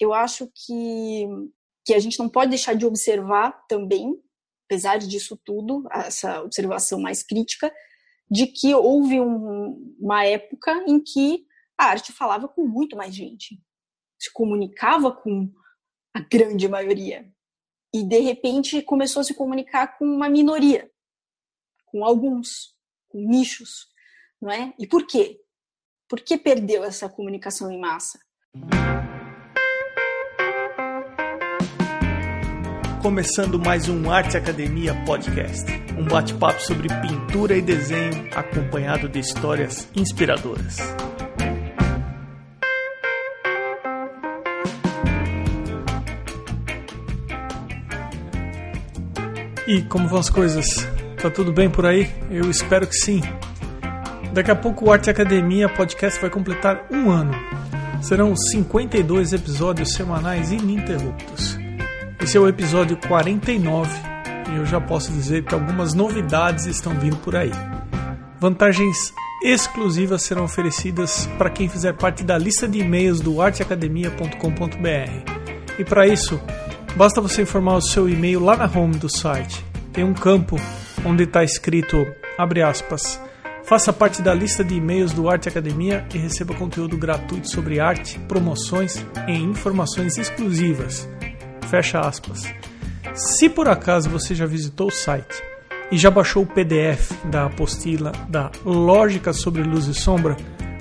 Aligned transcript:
eu 0.00 0.12
acho 0.12 0.50
que, 0.54 1.26
que 1.84 1.94
a 1.94 1.98
gente 1.98 2.18
não 2.18 2.28
pode 2.28 2.50
deixar 2.50 2.74
de 2.74 2.86
observar 2.86 3.52
também, 3.68 4.20
apesar 4.66 4.98
disso 4.98 5.38
tudo, 5.44 5.86
essa 5.90 6.42
observação 6.42 7.00
mais 7.00 7.22
crítica, 7.22 7.72
de 8.30 8.46
que 8.46 8.74
houve 8.74 9.20
um, 9.20 9.96
uma 9.98 10.24
época 10.24 10.84
em 10.86 11.00
que 11.00 11.46
a 11.78 11.86
arte 11.86 12.12
falava 12.12 12.48
com 12.48 12.66
muito 12.66 12.96
mais 12.96 13.14
gente, 13.14 13.60
se 14.18 14.32
comunicava 14.32 15.12
com 15.12 15.50
a 16.14 16.20
grande 16.20 16.66
maioria. 16.68 17.30
E, 17.94 18.02
de 18.02 18.18
repente, 18.20 18.82
começou 18.82 19.20
a 19.20 19.24
se 19.24 19.34
comunicar 19.34 19.98
com 19.98 20.04
uma 20.04 20.28
minoria, 20.28 20.90
com 21.86 22.04
alguns, 22.04 22.74
com 23.08 23.20
nichos. 23.20 23.86
Não 24.40 24.50
é? 24.50 24.74
E 24.78 24.86
por 24.86 25.06
quê? 25.06 25.40
Por 26.08 26.20
que 26.20 26.36
perdeu 26.36 26.84
essa 26.84 27.08
comunicação 27.08 27.70
em 27.70 27.80
massa? 27.80 28.18
Começando 33.02 33.58
mais 33.58 33.88
um 33.88 34.10
Arte 34.10 34.36
Academia 34.36 34.92
Podcast, 35.04 35.64
um 35.96 36.04
bate-papo 36.04 36.60
sobre 36.60 36.88
pintura 36.88 37.56
e 37.56 37.62
desenho 37.62 38.28
acompanhado 38.34 39.08
de 39.08 39.20
histórias 39.20 39.88
inspiradoras. 39.94 40.78
E 49.68 49.82
como 49.82 50.08
vão 50.08 50.18
as 50.18 50.30
coisas? 50.30 50.66
Tá 51.20 51.30
tudo 51.30 51.52
bem 51.52 51.70
por 51.70 51.86
aí? 51.86 52.10
Eu 52.30 52.50
espero 52.50 52.86
que 52.86 52.96
sim. 52.96 53.20
Daqui 54.32 54.50
a 54.50 54.56
pouco 54.56 54.86
o 54.86 54.92
Arte 54.92 55.10
Academia 55.10 55.68
Podcast 55.68 56.20
vai 56.20 56.30
completar 56.30 56.86
um 56.90 57.10
ano. 57.10 57.32
Serão 58.02 58.34
52 58.36 59.32
episódios 59.32 59.92
semanais 59.92 60.50
ininterruptos. 60.50 61.65
Esse 62.20 62.36
é 62.36 62.40
o 62.40 62.48
episódio 62.48 62.96
49 62.96 63.90
e 64.52 64.56
eu 64.56 64.66
já 64.66 64.80
posso 64.80 65.12
dizer 65.12 65.44
que 65.44 65.54
algumas 65.54 65.94
novidades 65.94 66.66
estão 66.66 66.98
vindo 66.98 67.16
por 67.18 67.36
aí. 67.36 67.52
Vantagens 68.40 69.12
exclusivas 69.42 70.22
serão 70.22 70.44
oferecidas 70.44 71.28
para 71.38 71.50
quem 71.50 71.68
fizer 71.68 71.92
parte 71.92 72.24
da 72.24 72.38
lista 72.38 72.66
de 72.66 72.80
e-mails 72.80 73.20
do 73.20 73.40
arteacademia.com.br. 73.40 75.32
E 75.78 75.84
para 75.84 76.06
isso, 76.06 76.40
basta 76.96 77.20
você 77.20 77.42
informar 77.42 77.76
o 77.76 77.82
seu 77.82 78.08
e-mail 78.08 78.40
lá 78.40 78.56
na 78.56 78.64
home 78.64 78.96
do 78.96 79.08
site. 79.08 79.64
Tem 79.92 80.02
um 80.02 80.14
campo 80.14 80.56
onde 81.04 81.24
está 81.24 81.44
escrito, 81.44 82.06
abre 82.38 82.62
aspas, 82.62 83.20
Faça 83.66 83.92
parte 83.92 84.22
da 84.22 84.32
lista 84.32 84.62
de 84.62 84.76
e-mails 84.76 85.12
do 85.12 85.28
Arte 85.28 85.48
Academia 85.48 86.06
e 86.14 86.18
receba 86.18 86.54
conteúdo 86.54 86.96
gratuito 86.96 87.50
sobre 87.50 87.80
arte, 87.80 88.16
promoções 88.28 89.04
e 89.26 89.32
informações 89.32 90.16
exclusivas. 90.16 91.08
Fecha 91.68 92.00
aspas. 92.00 92.44
Se 93.14 93.48
por 93.48 93.68
acaso 93.68 94.10
você 94.10 94.34
já 94.34 94.46
visitou 94.46 94.88
o 94.88 94.92
site 94.92 95.42
e 95.90 95.96
já 95.96 96.10
baixou 96.10 96.42
o 96.42 96.46
PDF 96.46 97.12
da 97.24 97.46
apostila 97.46 98.12
da 98.28 98.50
Lógica 98.64 99.32
sobre 99.32 99.62
Luz 99.62 99.86
e 99.86 99.94
Sombra, 99.94 100.36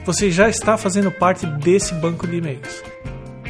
você 0.06 0.30
já 0.30 0.50
está 0.50 0.78
fazendo 0.78 1.12
parte 1.12 1.46
desse 1.46 1.94
banco 1.96 2.28
de 2.28 2.38
e-mails. 2.38 2.84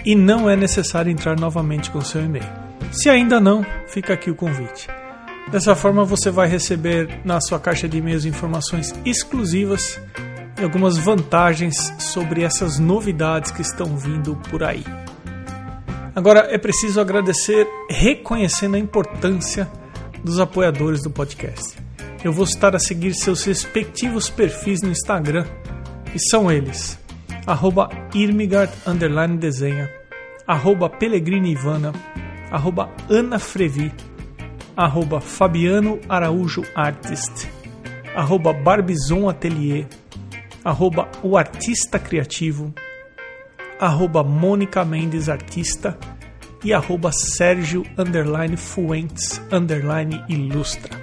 E 0.05 0.15
não 0.15 0.49
é 0.49 0.55
necessário 0.55 1.11
entrar 1.11 1.37
novamente 1.39 1.89
com 1.89 1.99
seu 2.01 2.23
e-mail. 2.23 2.45
Se 2.91 3.09
ainda 3.09 3.39
não, 3.39 3.65
fica 3.87 4.13
aqui 4.13 4.29
o 4.29 4.35
convite. 4.35 4.87
Dessa 5.51 5.75
forma 5.75 6.05
você 6.05 6.31
vai 6.31 6.47
receber 6.47 7.19
na 7.25 7.41
sua 7.41 7.59
caixa 7.59 7.87
de 7.87 7.97
e-mails 7.97 8.25
informações 8.25 8.93
exclusivas 9.05 9.99
e 10.59 10.63
algumas 10.63 10.97
vantagens 10.97 11.93
sobre 11.99 12.43
essas 12.43 12.79
novidades 12.79 13.51
que 13.51 13.61
estão 13.61 13.97
vindo 13.97 14.35
por 14.49 14.63
aí. 14.63 14.83
Agora 16.15 16.47
é 16.49 16.57
preciso 16.57 17.01
agradecer 17.01 17.67
reconhecendo 17.89 18.75
a 18.75 18.79
importância 18.79 19.69
dos 20.23 20.39
apoiadores 20.39 21.03
do 21.03 21.09
podcast. 21.09 21.77
Eu 22.23 22.31
vou 22.31 22.45
estar 22.45 22.73
a 22.73 22.79
seguir 22.79 23.13
seus 23.13 23.43
respectivos 23.43 24.29
perfis 24.29 24.81
no 24.81 24.89
Instagram, 24.89 25.45
e 26.15 26.19
são 26.29 26.49
eles: 26.49 26.97
arroba 27.45 27.89
Irmigard 28.13 28.71
desenha, 29.37 29.91
arroba 30.47 30.89
Pellegrini 30.89 31.51
Ivana, 31.51 31.91
arroba 32.49 32.89
O 41.21 41.37
Artista 41.37 41.99
Criativo, 41.99 42.73
arroba 43.79 44.23
Mônica 44.23 44.83
Mendes 44.85 45.27
Artista 45.27 45.97
e 46.65 46.73
arroba 46.73 47.11
Sérgio 47.11 47.85
Fuentes 48.57 49.39
Ilustra. 50.27 50.99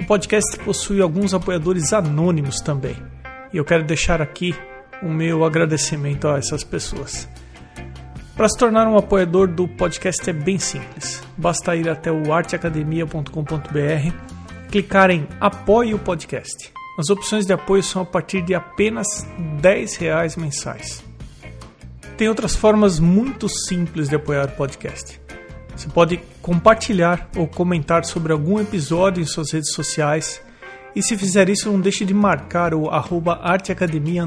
O 0.00 0.04
podcast 0.04 0.58
possui 0.64 1.00
alguns 1.00 1.32
apoiadores 1.32 1.92
anônimos 1.92 2.60
também, 2.60 2.96
e 3.52 3.58
eu 3.58 3.64
quero 3.64 3.84
deixar 3.84 4.20
aqui 4.20 4.52
o 5.00 5.08
meu 5.08 5.44
agradecimento 5.44 6.26
a 6.26 6.36
essas 6.36 6.64
pessoas. 6.64 7.28
Para 8.36 8.48
se 8.48 8.58
tornar 8.58 8.88
um 8.88 8.96
apoiador 8.96 9.46
do 9.46 9.68
podcast 9.68 10.28
é 10.28 10.32
bem 10.32 10.58
simples. 10.58 11.22
Basta 11.36 11.76
ir 11.76 11.88
até 11.88 12.10
o 12.10 12.32
arteacademia.com.br, 12.32 14.66
clicar 14.68 15.10
em 15.10 15.28
Apoie 15.40 15.94
o 15.94 15.98
Podcast. 15.98 16.72
As 16.98 17.08
opções 17.08 17.46
de 17.46 17.52
apoio 17.52 17.84
são 17.84 18.02
a 18.02 18.06
partir 18.06 18.42
de 18.42 18.52
apenas 18.52 19.06
R$ 19.62 19.86
reais 20.00 20.36
mensais. 20.36 21.09
Tem 22.20 22.28
outras 22.28 22.54
formas 22.54 23.00
muito 23.00 23.48
simples 23.48 24.10
de 24.10 24.14
apoiar 24.14 24.44
o 24.44 24.52
podcast. 24.52 25.18
Você 25.74 25.88
pode 25.88 26.20
compartilhar 26.42 27.30
ou 27.34 27.48
comentar 27.48 28.04
sobre 28.04 28.30
algum 28.30 28.60
episódio 28.60 29.22
em 29.22 29.24
suas 29.24 29.50
redes 29.50 29.72
sociais. 29.72 30.38
E 30.94 31.02
se 31.02 31.16
fizer 31.16 31.48
isso, 31.48 31.72
não 31.72 31.80
deixe 31.80 32.04
de 32.04 32.12
marcar 32.12 32.74
o 32.74 32.90
arroba 32.90 33.40
arteacademia 33.42 34.22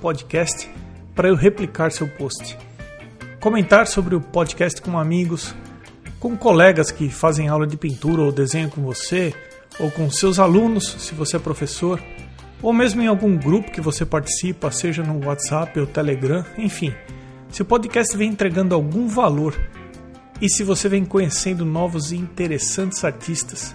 podcast 0.00 0.70
para 1.14 1.28
eu 1.28 1.34
replicar 1.34 1.92
seu 1.92 2.08
post 2.08 2.56
comentar 3.38 3.86
sobre 3.86 4.14
o 4.14 4.22
podcast 4.22 4.80
com 4.80 4.98
amigos, 4.98 5.54
com 6.18 6.34
colegas 6.34 6.90
que 6.90 7.10
fazem 7.10 7.48
aula 7.48 7.66
de 7.66 7.76
pintura 7.76 8.22
ou 8.22 8.32
desenho 8.32 8.70
com 8.70 8.80
você, 8.80 9.34
ou 9.78 9.90
com 9.90 10.10
seus 10.10 10.38
alunos, 10.38 10.96
se 10.98 11.14
você 11.14 11.36
é 11.36 11.38
professor, 11.38 12.02
ou 12.62 12.72
mesmo 12.72 13.02
em 13.02 13.06
algum 13.06 13.36
grupo 13.36 13.70
que 13.70 13.82
você 13.82 14.06
participa, 14.06 14.70
seja 14.70 15.02
no 15.02 15.26
WhatsApp 15.26 15.78
ou 15.78 15.86
Telegram, 15.86 16.42
enfim. 16.56 16.94
Se 17.54 17.62
o 17.62 17.64
podcast 17.64 18.16
vem 18.16 18.30
entregando 18.30 18.74
algum 18.74 19.06
valor 19.06 19.56
e 20.42 20.48
se 20.48 20.64
você 20.64 20.88
vem 20.88 21.04
conhecendo 21.04 21.64
novos 21.64 22.10
e 22.10 22.16
interessantes 22.16 23.04
artistas, 23.04 23.72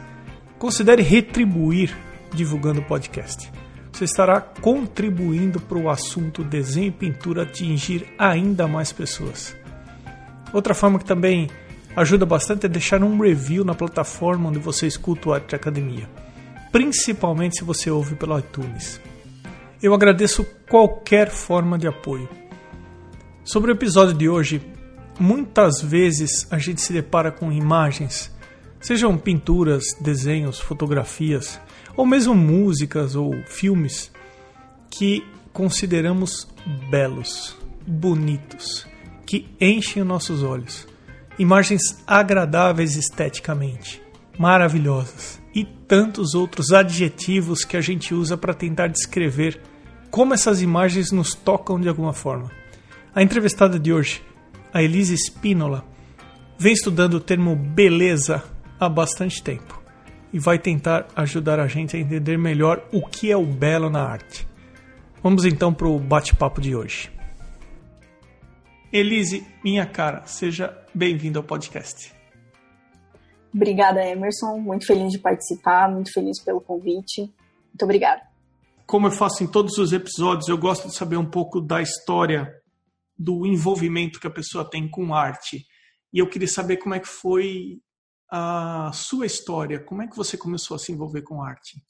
considere 0.57 1.01
retribuir 1.01 1.97
divulgando 2.33 2.81
o 2.81 2.83
podcast. 2.83 3.49
Você 3.93 4.03
estará 4.03 4.41
contribuindo 4.41 5.61
para 5.61 5.77
o 5.77 5.89
assunto 5.89 6.43
desenho 6.43 6.87
e 6.87 6.91
pintura 6.91 7.43
atingir 7.43 8.05
ainda 8.17 8.67
mais 8.67 8.91
pessoas. 8.91 9.55
Outra 10.51 10.73
forma 10.73 10.99
que 10.99 11.05
também 11.05 11.49
ajuda 11.95 12.25
bastante 12.25 12.65
é 12.65 12.69
deixar 12.69 13.01
um 13.01 13.17
review 13.17 13.63
na 13.63 13.73
plataforma 13.73 14.49
onde 14.49 14.59
você 14.59 14.87
escuta 14.87 15.29
o 15.29 15.33
Arte 15.33 15.55
Academia, 15.55 16.09
principalmente 16.69 17.59
se 17.59 17.63
você 17.63 17.89
ouve 17.89 18.15
pelo 18.15 18.37
iTunes. 18.37 18.99
Eu 19.81 19.93
agradeço 19.93 20.45
qualquer 20.67 21.29
forma 21.29 21.79
de 21.79 21.87
apoio. 21.87 22.27
Sobre 23.51 23.71
o 23.71 23.73
episódio 23.73 24.13
de 24.13 24.29
hoje, 24.29 24.61
muitas 25.19 25.81
vezes 25.81 26.45
a 26.51 26.59
gente 26.59 26.81
se 26.81 26.93
depara 26.93 27.31
com 27.31 27.51
imagens, 27.51 28.31
sejam 28.79 29.17
pinturas, 29.17 29.85
desenhos, 29.99 30.59
fotografias, 30.59 31.59
ou 31.97 32.05
mesmo 32.05 32.35
músicas 32.35 33.15
ou 33.15 33.33
filmes, 33.47 34.11
que 34.87 35.25
consideramos 35.51 36.47
belos, 36.91 37.57
bonitos 37.87 38.85
que 39.25 39.47
enchem 39.59 40.03
os 40.03 40.07
nossos 40.07 40.43
olhos. 40.43 40.87
Imagens 41.39 42.03
agradáveis 42.05 42.95
esteticamente, 42.97 43.99
maravilhosas 44.37 45.41
e 45.55 45.65
tantos 45.65 46.35
outros 46.35 46.71
adjetivos 46.71 47.65
que 47.65 47.75
a 47.75 47.81
gente 47.81 48.13
usa 48.13 48.37
para 48.37 48.53
tentar 48.53 48.89
descrever 48.89 49.59
como 50.11 50.35
essas 50.35 50.61
imagens 50.61 51.11
nos 51.11 51.33
tocam 51.33 51.81
de 51.81 51.89
alguma 51.89 52.13
forma. 52.13 52.58
A 53.19 53.21
entrevistada 53.21 53.77
de 53.77 53.91
hoje, 53.91 54.23
a 54.73 54.81
Elise 54.81 55.13
Spínola, 55.17 55.83
vem 56.57 56.71
estudando 56.71 57.15
o 57.15 57.19
termo 57.19 57.53
beleza 57.53 58.41
há 58.79 58.87
bastante 58.87 59.43
tempo 59.43 59.83
e 60.31 60.39
vai 60.39 60.57
tentar 60.57 61.05
ajudar 61.17 61.59
a 61.59 61.67
gente 61.67 61.97
a 61.97 61.99
entender 61.99 62.37
melhor 62.37 62.81
o 62.93 63.05
que 63.05 63.29
é 63.29 63.35
o 63.35 63.45
belo 63.45 63.89
na 63.89 64.01
arte. 64.01 64.47
Vamos 65.21 65.43
então 65.43 65.73
para 65.73 65.89
o 65.89 65.99
bate-papo 65.99 66.61
de 66.61 66.73
hoje. 66.73 67.11
Elise, 68.89 69.45
minha 69.61 69.85
cara, 69.85 70.25
seja 70.25 70.73
bem-vindo 70.95 71.39
ao 71.39 71.43
podcast. 71.43 72.15
Obrigada, 73.53 74.01
Emerson. 74.01 74.59
Muito 74.59 74.87
feliz 74.87 75.11
de 75.11 75.19
participar, 75.19 75.91
muito 75.91 76.13
feliz 76.13 76.41
pelo 76.41 76.61
convite. 76.61 77.23
Muito 77.23 77.83
obrigada. 77.83 78.21
Como 78.85 79.07
eu 79.07 79.11
faço 79.11 79.43
em 79.43 79.47
todos 79.47 79.77
os 79.77 79.91
episódios, 79.91 80.47
eu 80.47 80.57
gosto 80.57 80.87
de 80.87 80.95
saber 80.95 81.17
um 81.17 81.29
pouco 81.29 81.59
da 81.59 81.81
história 81.81 82.58
do 83.19 83.45
envolvimento 83.45 84.17
que 84.17 84.27
a 84.27 84.31
pessoa 84.31 84.67
tem 84.67 84.89
com 84.89 85.13
arte. 85.13 85.67
E 86.13 86.19
eu 86.19 86.29
queria 86.29 86.47
saber 86.47 86.77
como 86.77 86.95
é 86.95 86.99
que 87.01 87.07
foi 87.07 87.81
a 88.31 88.91
sua 88.93 89.25
história. 89.25 89.83
Como 89.83 90.01
é 90.01 90.07
que 90.07 90.15
você 90.15 90.37
começou 90.37 90.75
a 90.75 90.79
se 90.79 90.93
envolver 90.93 91.23
com 91.23 91.43
arte? 91.43 91.83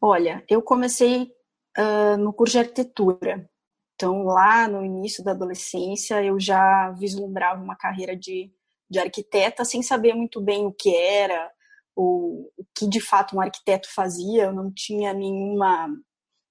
Olha, 0.00 0.44
eu 0.48 0.62
comecei 0.62 1.32
uh, 1.76 2.16
no 2.16 2.32
curso 2.32 2.52
de 2.52 2.58
arquitetura. 2.60 3.50
Então, 3.96 4.22
lá 4.22 4.68
no 4.68 4.84
início 4.84 5.24
da 5.24 5.32
adolescência, 5.32 6.22
eu 6.22 6.38
já 6.38 6.92
vislumbrava 6.92 7.62
uma 7.62 7.76
carreira 7.76 8.16
de, 8.16 8.52
de 8.88 8.98
arquiteta 9.00 9.64
sem 9.64 9.82
saber 9.82 10.14
muito 10.14 10.40
bem 10.40 10.64
o 10.64 10.72
que 10.72 10.94
era, 10.94 11.50
ou 11.96 12.52
o 12.56 12.64
que 12.76 12.88
de 12.88 13.00
fato 13.00 13.36
um 13.36 13.40
arquiteto 13.40 13.92
fazia. 13.92 14.44
Eu 14.44 14.52
não 14.52 14.72
tinha 14.72 15.12
nenhuma, 15.12 15.88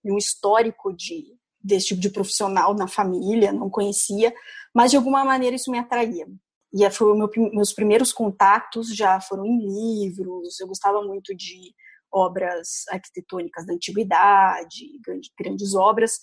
nenhum 0.04 0.18
histórico 0.18 0.94
de, 0.94 1.38
desse 1.64 1.88
tipo 1.88 2.02
de 2.02 2.10
profissional 2.10 2.74
na 2.74 2.88
família, 2.88 3.54
não 3.54 3.70
conhecia, 3.70 4.34
mas 4.74 4.92
de 4.92 4.98
alguma 4.98 5.24
maneira 5.24 5.56
isso 5.56 5.72
me 5.72 5.80
atraía. 5.80 6.28
E 6.74 6.90
foi 6.90 7.16
meu, 7.16 7.30
meus 7.54 7.72
primeiros 7.72 8.12
contatos 8.12 8.94
já 8.96 9.22
foram 9.22 9.46
em 9.46 9.60
livros. 9.60 10.60
Eu 10.60 10.68
gostava 10.68 11.02
muito 11.04 11.36
de 11.36 11.74
obras 12.12 12.84
arquitetônicas 12.90 13.66
da 13.66 13.74
antiguidade, 13.74 15.00
grandes 15.38 15.76
obras. 15.76 16.20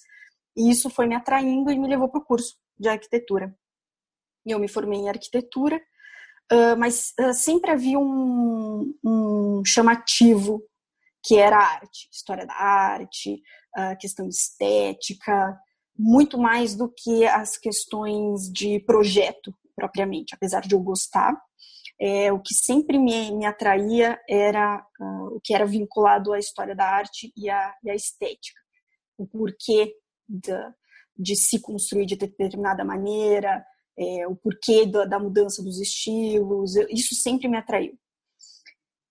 E 0.57 0.69
isso 0.69 0.91
foi 0.91 1.07
me 1.07 1.15
atraindo 1.15 1.71
e 1.71 1.79
me 1.79 1.89
levou 1.89 2.09
para 2.09 2.21
o 2.21 2.25
curso 2.25 2.57
de 2.77 2.89
arquitetura. 2.89 3.55
Eu 4.45 4.59
me 4.59 4.67
formei 4.67 4.99
em 4.99 5.09
arquitetura, 5.09 5.81
mas 6.79 7.13
sempre 7.35 7.71
havia 7.71 7.99
um, 7.99 8.93
um, 9.05 9.63
chamativo 9.65 10.63
que 11.23 11.37
era 11.37 11.57
arte, 11.57 12.09
história 12.11 12.47
da 12.47 12.55
arte, 12.55 13.43
questão 14.01 14.29
estética, 14.29 15.59
muito 15.97 16.39
mais 16.39 16.75
do 16.75 16.89
que 16.89 17.27
as 17.27 17.59
questões 17.59 18.51
de 18.51 18.81
projeto 18.81 19.55
propriamente, 19.77 20.35
apesar 20.35 20.63
de 20.63 20.75
eu 20.75 20.81
gostar. 20.81 21.35
É, 22.01 22.33
o 22.33 22.41
que 22.41 22.55
sempre 22.55 22.99
me, 22.99 23.31
me 23.33 23.45
atraía 23.45 24.19
era 24.27 24.83
uh, 24.99 25.37
o 25.37 25.41
que 25.43 25.55
era 25.55 25.67
vinculado 25.67 26.33
à 26.33 26.39
história 26.39 26.75
da 26.75 26.87
arte 26.87 27.31
e 27.37 27.51
à, 27.51 27.75
e 27.85 27.91
à 27.91 27.95
estética. 27.95 28.59
O 29.19 29.27
porquê 29.27 29.95
de 31.17 31.37
se 31.37 31.61
construir 31.61 32.07
de 32.07 32.17
determinada 32.17 32.85
maneira, 32.85 33.63
é, 33.99 34.27
o 34.27 34.35
porquê 34.35 34.87
da, 34.87 35.05
da, 35.05 35.19
mudança 35.19 35.63
dos 35.63 35.79
estilos, 35.79 36.75
isso 36.89 37.15
sempre 37.15 37.49
me 37.49 37.59
atraiu. 37.59 37.99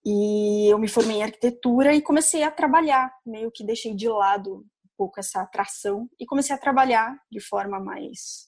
E 0.04 0.59
eu 0.70 0.80
me 0.80 0.88
formei 0.88 1.18
em 1.18 1.24
arquitetura 1.24 1.94
e 1.94 2.02
comecei 2.02 2.44
a 2.44 2.52
trabalhar, 2.52 3.12
meio 3.26 3.52
que 3.52 3.64
deixei 3.64 3.94
de 3.96 4.08
lado 4.08 4.58
um 4.58 4.90
pouco 4.98 5.20
essa 5.20 5.42
atração 5.42 6.10
e 6.20 6.26
comecei 6.26 6.56
a 6.56 6.60
trabalhar 6.60 7.18
de 7.32 7.40
forma 7.40 7.80
mais 7.80 8.48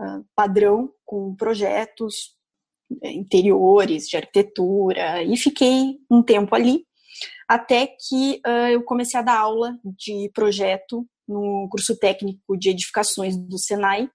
uh, 0.00 0.24
padrão, 0.34 0.92
com 1.04 1.34
projetos 1.34 2.36
é, 3.02 3.12
interiores, 3.12 4.08
de 4.08 4.16
arquitetura, 4.16 5.22
e 5.22 5.36
fiquei 5.36 5.98
um 6.10 6.22
tempo 6.22 6.54
ali, 6.54 6.84
até 7.48 7.86
que 7.86 8.40
uh, 8.46 8.68
eu 8.70 8.82
comecei 8.82 9.18
a 9.18 9.22
dar 9.22 9.38
aula 9.38 9.78
de 9.84 10.30
projeto 10.34 11.06
no 11.26 11.68
curso 11.70 11.98
técnico 11.98 12.56
de 12.56 12.70
edificações 12.70 13.36
do 13.36 13.58
Senai, 13.58 14.10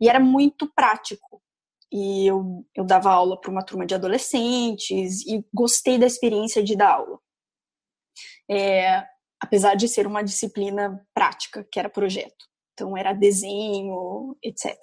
e 0.00 0.08
era 0.08 0.20
muito 0.20 0.70
prático. 0.74 1.42
E 1.92 2.26
eu, 2.26 2.64
eu 2.74 2.84
dava 2.84 3.10
aula 3.10 3.40
para 3.40 3.50
uma 3.50 3.64
turma 3.64 3.84
de 3.84 3.94
adolescentes 3.94 5.26
e 5.26 5.44
gostei 5.52 5.98
da 5.98 6.06
experiência 6.06 6.62
de 6.62 6.76
dar 6.76 6.94
aula. 6.94 7.18
É, 8.48 9.04
apesar 9.40 9.74
de 9.74 9.88
ser 9.88 10.06
uma 10.06 10.22
disciplina 10.22 11.04
prática, 11.14 11.66
que 11.70 11.78
era 11.78 11.88
projeto. 11.88 12.48
Então, 12.74 12.96
era 12.96 13.12
desenho, 13.12 14.36
etc. 14.42 14.76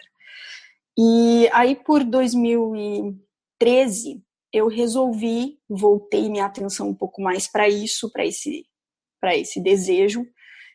E 0.98 1.50
aí, 1.54 1.76
por 1.76 2.04
2013, 2.04 4.24
eu 4.52 4.68
resolvi, 4.68 5.60
voltei 5.70 6.30
minha 6.30 6.46
atenção 6.46 6.90
um 6.90 6.96
pouco 6.96 7.22
mais 7.22 7.48
para 7.48 7.70
isso, 7.70 8.12
para 8.12 8.26
esse, 8.26 8.66
esse 9.34 9.62
desejo, 9.62 10.26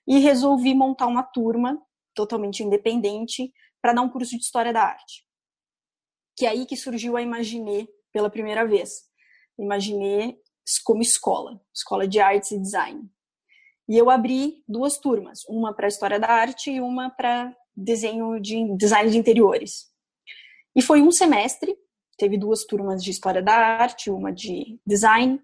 e 0.07 0.19
resolvi 0.19 0.75
montar 0.75 1.07
uma 1.07 1.23
turma 1.23 1.81
totalmente 2.15 2.63
independente 2.63 3.53
para 3.81 3.93
dar 3.93 4.03
um 4.03 4.09
curso 4.09 4.37
de 4.37 4.45
História 4.45 4.73
da 4.73 4.83
Arte. 4.83 5.25
Que 6.37 6.47
é 6.47 6.51
aí 6.51 6.67
que 6.67 6.77
surgiu 6.77 7.17
a 7.17 7.23
Imaginê 7.23 7.89
pela 8.13 8.31
primeira 8.31 8.67
vez. 8.67 9.03
Imaginê 9.59 10.37
como 10.85 11.03
escola, 11.03 11.61
escola 11.75 12.07
de 12.07 12.21
artes 12.21 12.53
e 12.53 12.59
design. 12.59 13.11
E 13.89 13.99
eu 13.99 14.09
abri 14.09 14.63
duas 14.67 14.97
turmas, 14.99 15.41
uma 15.49 15.75
para 15.75 15.89
História 15.89 16.19
da 16.19 16.29
Arte 16.29 16.71
e 16.71 16.81
uma 16.81 17.11
para 17.11 17.55
desenho 17.77 18.41
de 18.41 18.77
design 18.77 19.11
de 19.11 19.19
interiores. 19.19 19.87
E 20.75 20.81
foi 20.81 21.03
um 21.03 21.11
semestre, 21.11 21.77
teve 22.17 22.39
duas 22.39 22.65
turmas 22.65 23.03
de 23.03 23.11
História 23.11 23.43
da 23.43 23.55
Arte, 23.55 24.11
uma 24.11 24.33
de 24.33 24.79
design, 24.87 25.41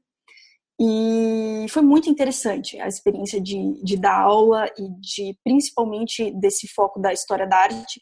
e 0.80 1.66
foi 1.70 1.82
muito 1.82 2.08
interessante 2.08 2.80
a 2.80 2.86
experiência 2.86 3.40
de, 3.40 3.82
de 3.82 3.96
dar 3.96 4.20
aula 4.20 4.70
e 4.78 4.88
de, 5.00 5.36
principalmente, 5.42 6.30
desse 6.30 6.68
foco 6.68 7.00
da 7.00 7.12
história 7.12 7.46
da 7.46 7.56
arte, 7.56 8.00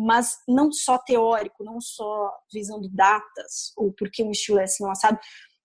mas 0.00 0.38
não 0.46 0.70
só 0.70 0.96
teórico, 0.96 1.64
não 1.64 1.80
só 1.80 2.32
visando 2.52 2.88
datas 2.88 3.72
ou 3.76 3.92
porque 3.92 4.22
um 4.22 4.30
estilo 4.30 4.60
é 4.60 4.64
assim 4.64 4.84
ou 4.84 4.90
assado, 4.90 5.18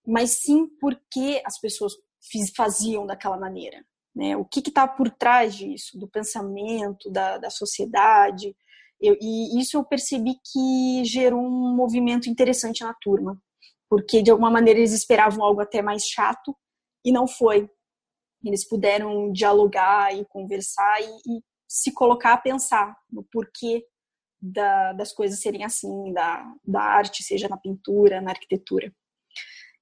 mas 0.06 0.42
sim 0.42 0.68
porque 0.82 1.42
as 1.46 1.60
pessoas 1.60 1.94
faziam 2.56 3.06
daquela 3.06 3.38
maneira. 3.38 3.86
Né? 4.16 4.36
O 4.36 4.44
que 4.44 4.60
está 4.60 4.88
por 4.88 5.10
trás 5.12 5.56
disso, 5.56 6.00
do 6.00 6.08
pensamento, 6.08 7.12
da, 7.12 7.38
da 7.38 7.50
sociedade. 7.50 8.56
Eu, 9.00 9.16
e 9.22 9.60
isso 9.60 9.78
eu 9.78 9.84
percebi 9.84 10.34
que 10.52 11.06
gerou 11.06 11.40
um 11.40 11.76
movimento 11.76 12.28
interessante 12.28 12.84
na 12.84 12.94
turma 12.96 13.40
porque 13.94 14.24
de 14.24 14.32
alguma 14.32 14.50
maneira 14.50 14.80
eles 14.80 14.92
esperavam 14.92 15.46
algo 15.46 15.62
até 15.62 15.80
mais 15.80 16.08
chato 16.08 16.58
e 17.06 17.12
não 17.12 17.28
foi. 17.28 17.70
Eles 18.44 18.68
puderam 18.68 19.32
dialogar 19.32 20.12
e 20.18 20.26
conversar 20.26 21.00
e, 21.00 21.38
e 21.38 21.44
se 21.68 21.94
colocar 21.94 22.34
a 22.34 22.38
pensar 22.38 22.98
no 23.08 23.24
porquê 23.32 23.86
da, 24.44 24.92
das 24.94 25.14
coisas 25.14 25.40
serem 25.40 25.64
assim, 25.64 26.12
da, 26.12 26.54
da 26.66 26.82
arte, 26.82 27.24
seja 27.24 27.48
na 27.48 27.58
pintura, 27.58 28.20
na 28.20 28.32
arquitetura. 28.32 28.94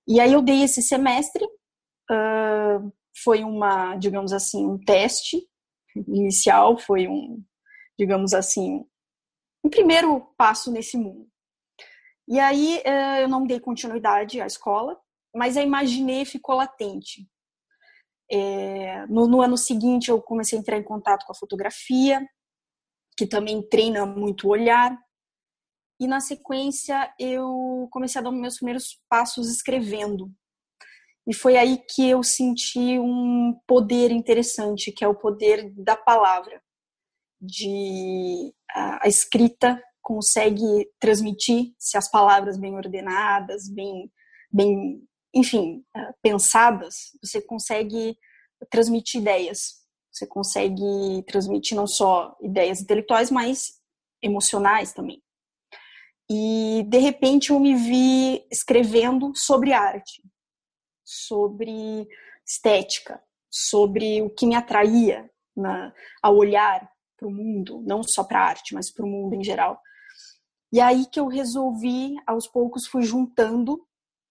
E 0.07 0.19
aí 0.19 0.33
eu 0.33 0.41
dei 0.41 0.63
esse 0.63 0.81
semestre, 0.81 1.43
uh, 1.43 2.93
foi 3.23 3.43
uma, 3.43 3.95
digamos 3.95 4.31
assim, 4.31 4.65
um 4.65 4.77
teste 4.77 5.37
inicial, 6.07 6.77
foi 6.77 7.07
um, 7.07 7.43
digamos 7.97 8.33
assim, 8.33 8.85
um 9.63 9.69
primeiro 9.69 10.21
passo 10.37 10.71
nesse 10.71 10.97
mundo. 10.97 11.27
E 12.27 12.39
aí 12.39 12.81
eh, 12.85 13.23
eu 13.23 13.27
não 13.27 13.45
dei 13.45 13.59
continuidade 13.59 14.39
à 14.39 14.45
escola, 14.45 14.97
mas 15.35 15.57
a 15.57 15.61
imaginei 15.61 16.23
ficou 16.23 16.55
latente. 16.55 17.27
É, 18.31 19.05
no, 19.07 19.27
no, 19.27 19.41
ano 19.41 19.57
seguinte 19.57 20.09
eu 20.09 20.21
comecei 20.21 20.57
a 20.57 20.61
entrar 20.61 20.77
em 20.77 20.83
contato 20.83 21.25
com 21.25 21.33
a 21.33 21.35
fotografia, 21.35 22.25
que 23.17 23.25
também 23.25 23.61
treina 23.61 24.05
muito 24.05 24.47
o 24.47 24.51
olhar. 24.51 24.97
E 25.99 26.07
na 26.07 26.19
sequência 26.19 27.13
eu 27.19 27.87
comecei 27.91 28.19
a 28.19 28.23
dar 28.23 28.31
meus 28.31 28.55
primeiros 28.55 28.99
passos 29.09 29.49
escrevendo. 29.49 30.31
E 31.27 31.33
foi 31.33 31.55
aí 31.55 31.77
que 31.77 32.09
eu 32.09 32.23
senti 32.23 32.97
um 32.99 33.59
poder 33.67 34.11
interessante, 34.11 34.91
que 34.91 35.03
é 35.03 35.07
o 35.07 35.15
poder 35.15 35.71
da 35.75 35.95
palavra, 35.95 36.61
de 37.39 38.53
a, 38.71 39.05
a 39.05 39.07
escrita 39.07 39.81
consegue 40.01 40.89
transmitir 40.99 41.73
se 41.77 41.97
as 41.97 42.09
palavras 42.09 42.57
bem 42.57 42.75
ordenadas, 42.75 43.69
bem, 43.69 44.11
bem, 44.51 45.07
enfim, 45.33 45.85
eh, 45.95 46.13
pensadas, 46.21 47.11
você 47.23 47.41
consegue 47.41 48.17
transmitir 48.69 49.21
ideias. 49.21 49.80
Você 50.11 50.27
consegue 50.27 51.23
transmitir 51.27 51.75
não 51.75 51.87
só 51.87 52.35
ideias 52.41 52.81
intelectuais, 52.81 53.31
mas 53.31 53.79
emocionais 54.21 54.93
também. 54.93 55.21
E 56.29 56.85
de 56.87 56.97
repente 56.97 57.49
eu 57.49 57.59
me 57.59 57.75
vi 57.75 58.45
escrevendo 58.51 59.31
sobre 59.35 59.73
arte, 59.73 60.23
sobre 61.03 62.07
estética, 62.45 63.21
sobre 63.49 64.21
o 64.21 64.29
que 64.29 64.45
me 64.45 64.55
atraía 64.55 65.29
na, 65.55 65.93
ao 66.21 66.37
olhar 66.37 66.89
para 67.17 67.27
o 67.27 67.31
mundo, 67.31 67.81
não 67.85 68.01
só 68.01 68.23
para 68.23 68.39
a 68.39 68.45
arte, 68.47 68.73
mas 68.73 68.91
para 68.91 69.05
o 69.05 69.09
mundo 69.09 69.35
em 69.35 69.43
geral. 69.43 69.79
E 70.71 70.79
aí 70.79 71.05
que 71.05 71.19
eu 71.19 71.27
resolvi, 71.27 72.15
aos 72.25 72.47
poucos, 72.47 72.87
fui 72.87 73.03
juntando 73.03 73.73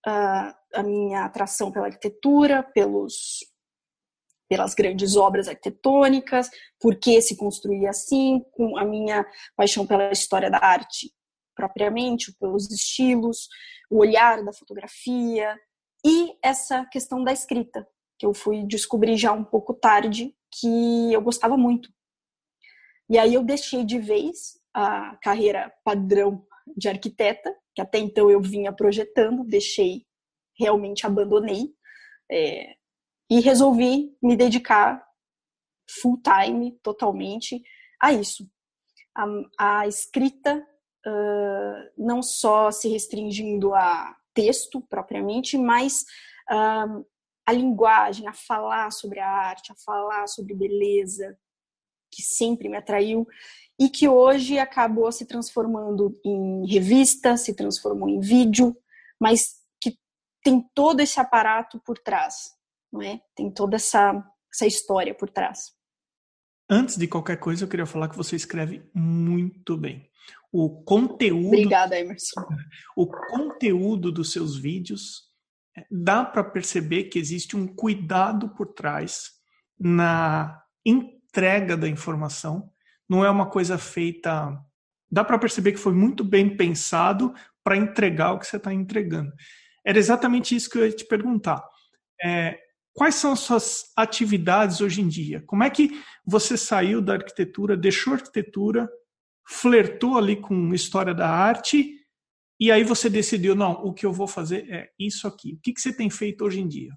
uh, 0.07 0.55
a 0.75 0.83
minha 0.83 1.25
atração 1.25 1.71
pela 1.71 1.87
arquitetura, 1.87 2.63
pelos, 2.63 3.41
pelas 4.51 4.75
grandes 4.75 5.15
obras 5.15 5.47
arquitetônicas, 5.47 6.51
por 6.81 6.97
que 6.97 7.23
se 7.23 7.37
construía 7.37 7.91
assim, 7.91 8.45
com 8.51 8.77
a 8.77 8.85
minha 8.85 9.25
paixão 9.57 9.87
pela 9.87 10.11
história 10.11 10.51
da 10.51 10.59
arte 10.59 11.15
propriamente, 11.55 12.35
pelos 12.41 12.69
estilos, 12.69 13.49
o 13.89 13.99
olhar 13.99 14.43
da 14.43 14.53
fotografia 14.53 15.57
e 16.05 16.33
essa 16.43 16.85
questão 16.87 17.23
da 17.23 17.33
escrita, 17.33 17.87
que 18.19 18.27
eu 18.27 18.35
fui 18.35 18.65
descobrir 18.67 19.17
já 19.17 19.31
um 19.31 19.45
pouco 19.45 19.73
tarde 19.73 20.35
que 20.51 21.13
eu 21.13 21.21
gostava 21.21 21.57
muito. 21.57 21.89
E 23.09 23.19
aí 23.19 23.35
eu 23.35 23.45
deixei 23.45 23.85
de 23.85 24.01
vez 24.01 24.59
a 24.75 25.17
carreira 25.23 25.73
padrão 25.85 26.45
de 26.77 26.89
arquiteta, 26.89 27.55
que 27.75 27.83
até 27.83 27.99
então 27.99 28.29
eu 28.29 28.41
vinha 28.41 28.73
projetando, 28.73 29.45
deixei, 29.45 30.07
realmente 30.59 31.07
abandonei, 31.07 31.73
é, 32.31 32.75
e 33.31 33.41
resolvi 33.41 34.17
me 34.21 34.37
dedicar 34.37 35.07
full 35.89 36.21
time, 36.21 36.73
totalmente, 36.83 37.63
a 38.01 38.13
isso. 38.13 38.49
A, 39.17 39.81
a 39.81 39.87
escrita 39.87 40.57
uh, 41.07 41.91
não 41.97 42.23
só 42.23 42.71
se 42.71 42.89
restringindo 42.89 43.75
a 43.75 44.17
texto 44.35 44.81
propriamente, 44.81 45.57
mas 45.57 46.05
uh, 46.51 47.05
a 47.47 47.53
linguagem, 47.53 48.27
a 48.27 48.33
falar 48.33 48.91
sobre 48.93 49.21
a 49.21 49.29
arte, 49.29 49.73
a 49.73 49.77
falar 49.77 50.27
sobre 50.27 50.55
beleza, 50.55 51.37
que 52.11 52.23
sempre 52.23 52.69
me 52.69 52.77
atraiu 52.77 53.27
e 53.79 53.89
que 53.89 54.09
hoje 54.09 54.59
acabou 54.59 55.11
se 55.11 55.25
transformando 55.25 56.19
em 56.25 56.67
revista, 56.67 57.37
se 57.37 57.55
transformou 57.55 58.09
em 58.09 58.21
vídeo, 58.21 58.77
mas 59.19 59.61
que 59.81 59.99
tem 60.43 60.61
todo 60.75 61.01
esse 61.01 61.19
aparato 61.19 61.81
por 61.81 61.99
trás, 61.99 62.53
não 62.93 63.03
é? 63.03 63.21
Tem 63.35 63.51
toda 63.51 63.77
essa, 63.77 64.25
essa 64.53 64.67
história 64.67 65.15
por 65.15 65.31
trás. 65.31 65.73
Antes 66.69 66.97
de 66.97 67.09
qualquer 67.09 67.37
coisa, 67.37 67.65
eu 67.65 67.69
queria 67.69 67.87
falar 67.87 68.09
que 68.09 68.17
você 68.17 68.37
escreve 68.37 68.89
muito 68.95 69.77
bem. 69.77 70.09
O 70.53 70.83
conteúdo. 70.83 71.49
Obrigada, 71.49 71.99
Emerson. 71.99 72.47
O 72.97 73.07
conteúdo 73.07 74.13
dos 74.13 74.33
seus 74.33 74.57
vídeos 74.57 75.29
é, 75.77 75.85
dá 75.91 76.25
para 76.25 76.45
perceber 76.45 77.05
que 77.05 77.19
existe 77.19 77.57
um 77.57 77.67
cuidado 77.67 78.49
por 78.51 78.69
trás 78.69 79.31
na 79.79 80.61
entrega 80.85 81.77
da 81.77 81.89
informação. 81.89 82.71
Não 83.09 83.25
é 83.25 83.31
uma 83.31 83.49
coisa 83.49 83.79
feita. 83.79 84.57
Dá 85.11 85.25
para 85.25 85.39
perceber 85.39 85.73
que 85.73 85.79
foi 85.79 85.93
muito 85.93 86.23
bem 86.23 86.57
pensado 86.57 87.35
para 87.65 87.77
entregar 87.77 88.33
o 88.33 88.39
que 88.39 88.47
você 88.47 88.57
está 88.57 88.73
entregando. 88.73 89.33
Era 89.85 89.99
exatamente 89.99 90.55
isso 90.55 90.71
que 90.71 90.79
eu 90.79 90.87
ia 90.87 90.93
te 90.93 91.05
perguntar. 91.05 91.63
É, 92.23 92.59
quais 92.93 93.15
são 93.15 93.33
as 93.33 93.41
suas 93.41 93.85
atividades 93.97 94.81
hoje 94.81 95.01
em 95.01 95.09
dia? 95.09 95.43
Como 95.47 95.63
é 95.63 95.71
que 95.71 95.91
você 96.27 96.57
saiu 96.57 97.01
da 97.01 97.15
arquitetura, 97.15 97.77
deixou 97.77 98.13
a 98.13 98.17
arquitetura, 98.17 98.89
flertou 99.49 100.17
ali 100.17 100.37
com 100.37 100.75
história 100.75 101.15
da 101.15 101.29
arte 101.29 101.97
e 102.61 102.71
aí 102.71 102.85
você 102.85 103.09
decidiu, 103.09 103.55
não, 103.55 103.73
o 103.73 103.95
que 103.95 104.05
eu 104.05 104.13
vou 104.13 104.27
fazer 104.27 104.71
é 104.71 104.91
isso 104.99 105.27
aqui. 105.27 105.55
O 105.55 105.61
que, 105.63 105.73
que 105.73 105.81
você 105.81 105.97
tem 105.97 106.11
feito 106.11 106.45
hoje 106.45 106.61
em 106.61 106.69
dia? 106.69 106.93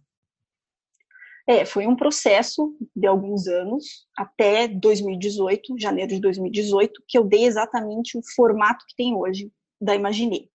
É, 1.48 1.66
foi 1.66 1.88
um 1.88 1.96
processo 1.96 2.76
de 2.96 3.08
alguns 3.08 3.48
anos, 3.48 4.08
até 4.18 4.68
2018, 4.68 5.80
janeiro 5.80 6.14
de 6.14 6.22
2018, 6.22 7.04
que 7.08 7.18
eu 7.18 7.24
dei 7.24 7.46
exatamente 7.46 8.18
o 8.18 8.22
formato 8.36 8.86
que 8.88 8.96
tem 8.96 9.16
hoje 9.16 9.52
da 9.82 9.96
Imaginei, 9.96 10.50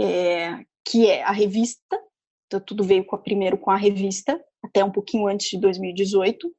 é, 0.00 0.64
que 0.86 1.06
é 1.06 1.22
a 1.22 1.32
revista, 1.32 1.98
tudo 2.60 2.84
veio 2.84 3.04
com 3.04 3.16
a, 3.16 3.18
primeiro 3.18 3.58
com 3.58 3.70
a 3.70 3.76
revista, 3.76 4.40
até 4.62 4.84
um 4.84 4.90
pouquinho 4.90 5.26
antes 5.26 5.48
de 5.48 5.58
2018, 5.58 6.52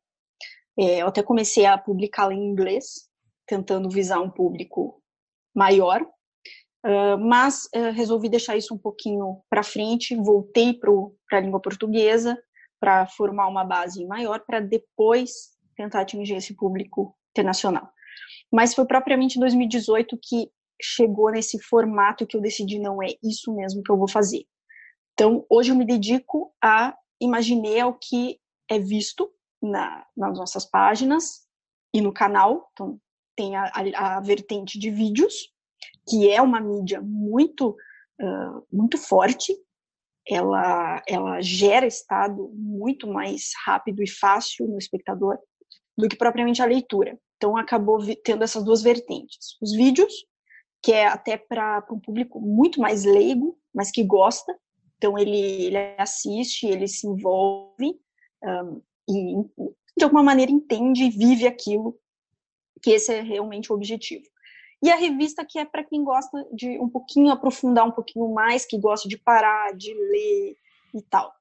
é, 0.78 1.02
eu 1.02 1.08
até 1.08 1.22
comecei 1.22 1.66
a 1.66 1.78
publicá-la 1.78 2.34
em 2.34 2.44
inglês, 2.44 3.08
tentando 3.46 3.90
visar 3.90 4.20
um 4.20 4.30
público 4.30 5.02
maior, 5.56 6.02
uh, 6.02 7.18
mas 7.20 7.66
uh, 7.76 7.92
resolvi 7.94 8.30
deixar 8.30 8.58
isso 8.58 8.74
um 8.74 8.78
pouquinho 8.78 9.42
para 9.50 9.64
frente, 9.64 10.16
voltei 10.16 10.74
para 10.74 11.38
a 11.38 11.40
língua 11.40 11.62
portuguesa, 11.62 12.38
para 12.80 13.06
formar 13.06 13.48
uma 13.48 13.64
base 13.64 14.06
maior, 14.06 14.40
para 14.46 14.60
depois 14.60 15.54
tentar 15.76 16.02
atingir 16.02 16.36
esse 16.36 16.56
público 16.56 17.16
internacional. 17.32 17.90
Mas 18.52 18.74
foi 18.74 18.86
propriamente 18.86 19.38
em 19.38 19.40
2018 19.40 20.18
que 20.22 20.50
chegou 20.82 21.32
nesse 21.32 21.60
formato 21.60 22.28
que 22.28 22.36
eu 22.36 22.42
decidi 22.42 22.80
não 22.80 23.02
é 23.02 23.08
isso 23.24 23.54
mesmo 23.56 23.82
que 23.82 23.92
eu 23.92 23.98
vou 23.98 24.08
fazer. 24.08 24.46
Então, 25.14 25.46
hoje 25.50 25.72
eu 25.72 25.76
me 25.76 25.86
dedico 25.86 26.54
a 26.62 26.98
imaginar 27.22 27.88
o 27.88 27.94
que 27.94 28.40
é 28.70 28.80
visto 28.80 29.32
na, 29.62 30.06
nas 30.16 30.38
nossas 30.38 30.66
páginas 30.66 31.48
e 31.94 32.02
no 32.02 32.12
canal. 32.12 32.70
Então, 32.74 33.00
tem 33.36 33.56
a, 33.56 33.72
a, 33.74 34.18
a 34.18 34.20
vertente 34.20 34.78
de 34.78 34.90
vídeos, 34.90 35.34
que 36.08 36.30
é 36.30 36.42
uma 36.42 36.60
mídia 36.60 37.02
muito, 37.02 37.76
uh, 38.22 38.68
muito 38.72 38.98
forte, 38.98 39.56
ela, 40.28 41.02
ela 41.08 41.42
gera 41.42 41.86
estado 41.86 42.50
muito 42.54 43.08
mais 43.08 43.52
rápido 43.66 44.02
e 44.02 44.10
fácil 44.10 44.68
no 44.68 44.78
espectador 44.78 45.38
do 45.98 46.08
que 46.08 46.16
propriamente 46.16 46.62
a 46.62 46.66
leitura. 46.66 47.20
Então, 47.38 47.58
acabou 47.58 48.00
tendo 48.24 48.44
essas 48.44 48.64
duas 48.64 48.82
vertentes. 48.82 49.58
Os 49.62 49.74
vídeos, 49.74 50.14
que 50.82 50.94
é 50.94 51.08
até 51.08 51.38
para 51.38 51.86
um 51.92 52.00
público 52.00 52.40
muito 52.40 52.80
mais 52.80 53.04
leigo, 53.04 53.58
mas 53.74 53.92
que 53.92 54.04
gosta. 54.04 54.58
Então, 55.04 55.18
ele, 55.18 55.66
ele 55.66 55.78
assiste, 55.98 56.66
ele 56.66 56.88
se 56.88 57.06
envolve 57.06 58.00
um, 58.42 58.82
e, 59.10 59.36
de 59.98 60.06
alguma 60.06 60.24
maneira, 60.24 60.50
entende 60.50 61.04
e 61.04 61.10
vive 61.10 61.46
aquilo, 61.46 62.00
que 62.82 62.92
esse 62.92 63.14
é 63.14 63.20
realmente 63.20 63.70
o 63.70 63.76
objetivo. 63.76 64.24
E 64.82 64.90
a 64.90 64.96
revista 64.96 65.46
que 65.46 65.60
é 65.60 65.66
para 65.66 65.84
quem 65.84 66.06
gosta 66.06 66.48
de 66.54 66.80
um 66.80 66.88
pouquinho 66.88 67.32
aprofundar 67.32 67.86
um 67.86 67.92
pouquinho 67.92 68.34
mais, 68.34 68.66
que 68.66 68.78
gosta 68.78 69.10
de 69.10 69.18
parar, 69.18 69.76
de 69.76 69.94
ler 69.94 70.56
e 70.96 71.02
tal. 71.10 71.34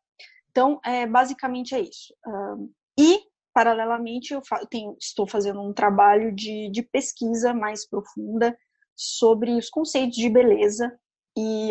Então, 0.50 0.81
é, 0.85 1.07
basicamente 1.07 1.73
é 1.73 1.83
isso. 1.83 2.12
Um, 2.26 2.69
e, 2.99 3.21
paralelamente, 3.54 4.35
eu 4.35 4.42
tenho, 4.69 4.97
estou 5.00 5.25
fazendo 5.25 5.62
um 5.62 5.73
trabalho 5.73 6.35
de, 6.35 6.69
de 6.69 6.83
pesquisa 6.83 7.54
mais 7.54 7.88
profunda 7.88 8.59
sobre 8.97 9.52
os 9.52 9.71
conceitos 9.71 10.16
de 10.16 10.28
beleza 10.28 10.99
e, 11.37 11.71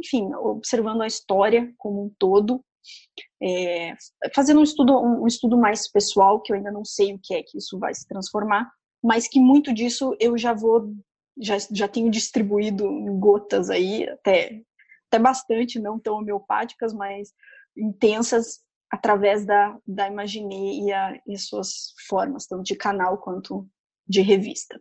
enfim, 0.00 0.32
observando 0.34 1.02
a 1.02 1.06
história 1.06 1.72
como 1.78 2.04
um 2.04 2.14
todo, 2.18 2.64
é, 3.42 3.94
fazendo 4.34 4.60
um 4.60 4.64
estudo, 4.64 4.98
um, 4.98 5.26
estudo 5.26 5.56
mais 5.56 5.90
pessoal, 5.90 6.40
que 6.40 6.52
eu 6.52 6.56
ainda 6.56 6.72
não 6.72 6.84
sei 6.84 7.14
o 7.14 7.20
que 7.22 7.34
é 7.34 7.42
que 7.42 7.58
isso 7.58 7.78
vai 7.78 7.94
se 7.94 8.06
transformar, 8.06 8.70
mas 9.02 9.28
que 9.28 9.40
muito 9.40 9.72
disso 9.72 10.16
eu 10.18 10.36
já 10.36 10.52
vou 10.52 10.92
já, 11.40 11.56
já 11.70 11.88
tenho 11.88 12.10
distribuído 12.10 12.86
em 12.86 13.18
gotas 13.18 13.70
aí, 13.70 14.08
até, 14.08 14.60
até 15.08 15.18
bastante, 15.18 15.80
não 15.80 15.98
tão 15.98 16.16
homeopáticas, 16.16 16.92
mas 16.92 17.32
intensas 17.76 18.60
através 18.90 19.46
da, 19.46 19.78
da 19.86 20.06
Imaginei 20.08 20.80
e, 20.80 20.92
a, 20.92 21.18
e 21.26 21.38
suas 21.38 21.94
formas, 22.06 22.46
tanto 22.46 22.64
de 22.64 22.76
canal 22.76 23.18
quanto 23.18 23.66
de 24.06 24.20
revista. 24.20 24.78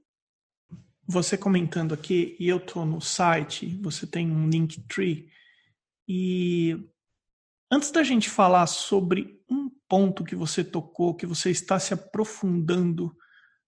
Você 1.07 1.37
comentando 1.37 1.93
aqui, 1.93 2.35
e 2.39 2.47
eu 2.47 2.57
estou 2.57 2.85
no 2.85 3.01
site, 3.01 3.77
você 3.81 4.05
tem 4.07 4.31
um 4.31 4.49
Linktree, 4.49 5.29
e 6.07 6.77
antes 7.71 7.91
da 7.91 8.03
gente 8.03 8.29
falar 8.29 8.67
sobre 8.67 9.41
um 9.49 9.69
ponto 9.87 10.23
que 10.23 10.35
você 10.35 10.63
tocou, 10.63 11.15
que 11.15 11.25
você 11.25 11.49
está 11.49 11.79
se 11.79 11.93
aprofundando 11.93 13.15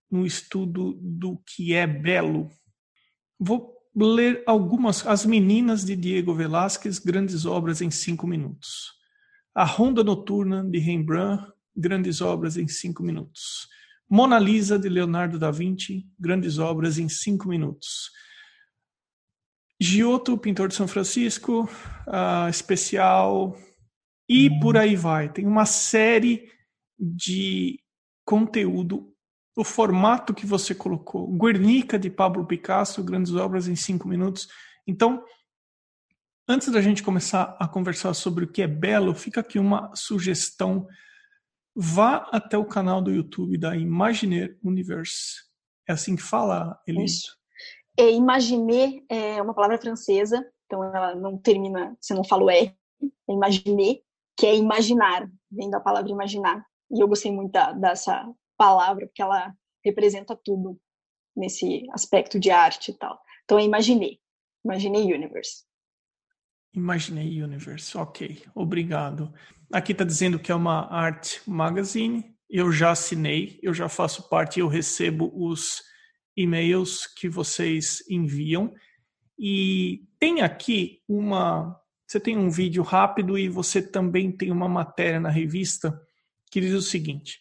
no 0.10 0.26
estudo 0.26 0.94
do 1.02 1.38
que 1.46 1.74
é 1.74 1.88
belo, 1.88 2.50
Vou 3.46 3.76
ler 3.94 4.42
algumas. 4.46 5.06
As 5.06 5.26
Meninas 5.26 5.84
de 5.84 5.98
Diego 5.98 6.34
Velázquez, 6.34 6.98
grandes 6.98 7.46
obras 7.46 7.82
em 7.82 7.92
cinco 7.92 8.26
minutos. 8.26 8.94
A 9.54 9.66
Ronda 9.66 10.02
Noturna 10.02 10.64
de 10.64 10.80
Rembrandt, 10.80 11.52
grandes 11.76 12.22
obras 12.22 12.56
em 12.56 12.70
cinco 12.70 13.04
minutos. 13.04 13.68
Mona 14.14 14.38
Lisa 14.38 14.78
de 14.78 14.88
Leonardo 14.88 15.40
da 15.40 15.50
Vinci, 15.50 16.08
grandes 16.20 16.60
obras 16.60 17.00
em 17.00 17.10
cinco 17.10 17.48
minutos. 17.48 18.12
Giotto, 19.82 20.38
pintor 20.38 20.68
de 20.68 20.76
São 20.76 20.88
Francisco, 20.88 21.64
uh, 21.64 22.48
especial 22.48 23.58
e 24.30 24.52
por 24.60 24.78
aí 24.78 24.96
vai. 24.96 25.34
Tem 25.34 25.48
uma 25.48 25.66
série 25.66 26.48
de 27.00 27.80
conteúdo 28.24 29.12
o 29.56 29.64
formato 29.64 30.32
que 30.32 30.46
você 30.46 30.76
colocou. 30.76 31.28
Guernica, 31.36 31.98
de 31.98 32.12
Pablo 32.12 32.46
Picasso, 32.46 33.04
grandes 33.04 33.34
obras 33.34 33.68
em 33.68 33.76
cinco 33.76 34.08
minutos. 34.08 34.48
Então, 34.86 35.24
antes 36.48 36.72
da 36.72 36.84
gente 36.84 37.02
começar 37.02 37.58
a 37.60 37.68
conversar 37.68 38.14
sobre 38.14 38.46
o 38.46 38.48
que 38.48 38.62
é 38.62 38.68
belo, 38.68 39.16
fica 39.16 39.40
aqui 39.42 39.58
uma 39.58 39.90
sugestão. 39.96 40.88
Vá 41.76 42.30
até 42.32 42.58
o 42.58 42.66
canal 42.66 43.02
do 43.02 43.12
YouTube 43.12 43.58
da 43.58 43.76
Imaginer 43.76 44.58
Universe. 44.64 45.42
É 45.88 45.94
assim 45.94 46.16
que 46.16 46.22
fala, 46.22 46.80
Elise? 46.88 47.16
Isso. 47.16 47.38
É, 47.98 48.12
imaginer 48.12 49.04
é 49.10 49.42
uma 49.42 49.54
palavra 49.54 49.78
francesa, 49.78 50.44
então 50.66 50.84
ela 50.84 51.16
não 51.16 51.38
termina, 51.38 51.96
você 52.00 52.14
não 52.14 52.24
fala 52.24 52.44
o 52.44 52.50
R, 52.50 52.76
é 53.30 53.34
imaginer, 53.34 54.02
que 54.36 54.48
é 54.48 54.56
imaginar, 54.56 55.30
vem 55.52 55.70
da 55.70 55.80
palavra 55.80 56.10
imaginar. 56.10 56.66
E 56.92 57.00
eu 57.00 57.08
gostei 57.08 57.32
muito 57.32 57.52
da, 57.52 57.72
dessa 57.72 58.28
palavra, 58.58 59.06
porque 59.06 59.22
ela 59.22 59.54
representa 59.84 60.36
tudo 60.36 60.80
nesse 61.36 61.88
aspecto 61.92 62.40
de 62.40 62.50
arte 62.50 62.92
e 62.92 62.98
tal. 62.98 63.20
Então 63.44 63.60
eu 63.60 63.66
imaginei, 63.66 64.20
imaginei 64.64 65.14
Universe. 65.14 65.64
Imaginei 66.74 67.42
Universe, 67.42 67.96
ok, 67.98 68.44
obrigado. 68.56 69.32
Aqui 69.72 69.92
está 69.92 70.04
dizendo 70.04 70.40
que 70.40 70.52
é 70.52 70.56
uma 70.56 70.92
art 70.92 71.38
magazine, 71.46 72.36
eu 72.50 72.72
já 72.72 72.92
assinei, 72.92 73.60
eu 73.62 73.74
já 73.74 73.88
faço 73.88 74.28
parte, 74.30 74.60
eu 74.60 74.68
recebo 74.68 75.32
os 75.36 75.82
e-mails 76.36 77.08
que 77.08 77.30
vocês 77.30 78.04
enviam. 78.10 78.74
E 79.38 80.04
tem 80.20 80.42
aqui 80.42 81.02
uma. 81.08 81.80
Você 82.08 82.20
tem 82.20 82.38
um 82.38 82.50
vídeo 82.50 82.84
rápido 82.84 83.38
e 83.38 83.50
você 83.50 83.82
também 83.82 84.32
tem 84.32 84.52
uma 84.52 84.70
matéria 84.70 85.20
na 85.20 85.30
revista 85.30 86.00
que 86.52 86.62
diz 86.62 86.74
o 86.74 86.82
seguinte: 86.82 87.40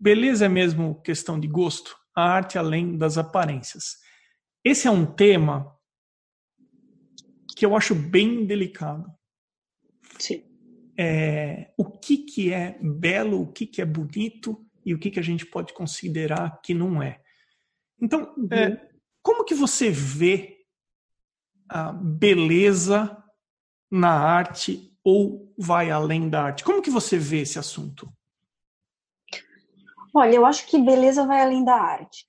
beleza 0.00 0.46
é 0.46 0.48
mesmo 0.48 1.00
questão 1.02 1.38
de 1.38 1.46
gosto? 1.46 1.96
A 2.14 2.22
arte 2.22 2.58
além 2.58 2.96
das 2.96 3.18
aparências. 3.18 3.96
Esse 4.64 4.88
é 4.88 4.90
um 4.90 5.04
tema 5.04 5.73
que 7.54 7.64
eu 7.64 7.76
acho 7.76 7.94
bem 7.94 8.44
delicado. 8.44 9.12
Sim. 10.18 10.44
É, 10.96 11.72
o 11.76 11.84
que, 11.84 12.18
que 12.18 12.52
é 12.52 12.78
belo, 12.80 13.42
o 13.42 13.52
que, 13.52 13.66
que 13.66 13.82
é 13.82 13.84
bonito 13.84 14.64
e 14.84 14.94
o 14.94 14.98
que, 14.98 15.10
que 15.10 15.18
a 15.18 15.22
gente 15.22 15.46
pode 15.46 15.72
considerar 15.72 16.60
que 16.62 16.74
não 16.74 17.02
é. 17.02 17.20
Então, 18.00 18.34
é, 18.50 18.88
como 19.22 19.44
que 19.44 19.54
você 19.54 19.90
vê 19.90 20.64
a 21.68 21.92
beleza 21.92 23.16
na 23.90 24.10
arte 24.10 24.92
ou 25.02 25.52
vai 25.58 25.90
além 25.90 26.28
da 26.28 26.42
arte? 26.42 26.64
Como 26.64 26.82
que 26.82 26.90
você 26.90 27.18
vê 27.18 27.40
esse 27.40 27.58
assunto? 27.58 28.12
Olha, 30.12 30.34
eu 30.34 30.46
acho 30.46 30.66
que 30.66 30.78
beleza 30.78 31.26
vai 31.26 31.42
além 31.42 31.64
da 31.64 31.74
arte. 31.74 32.26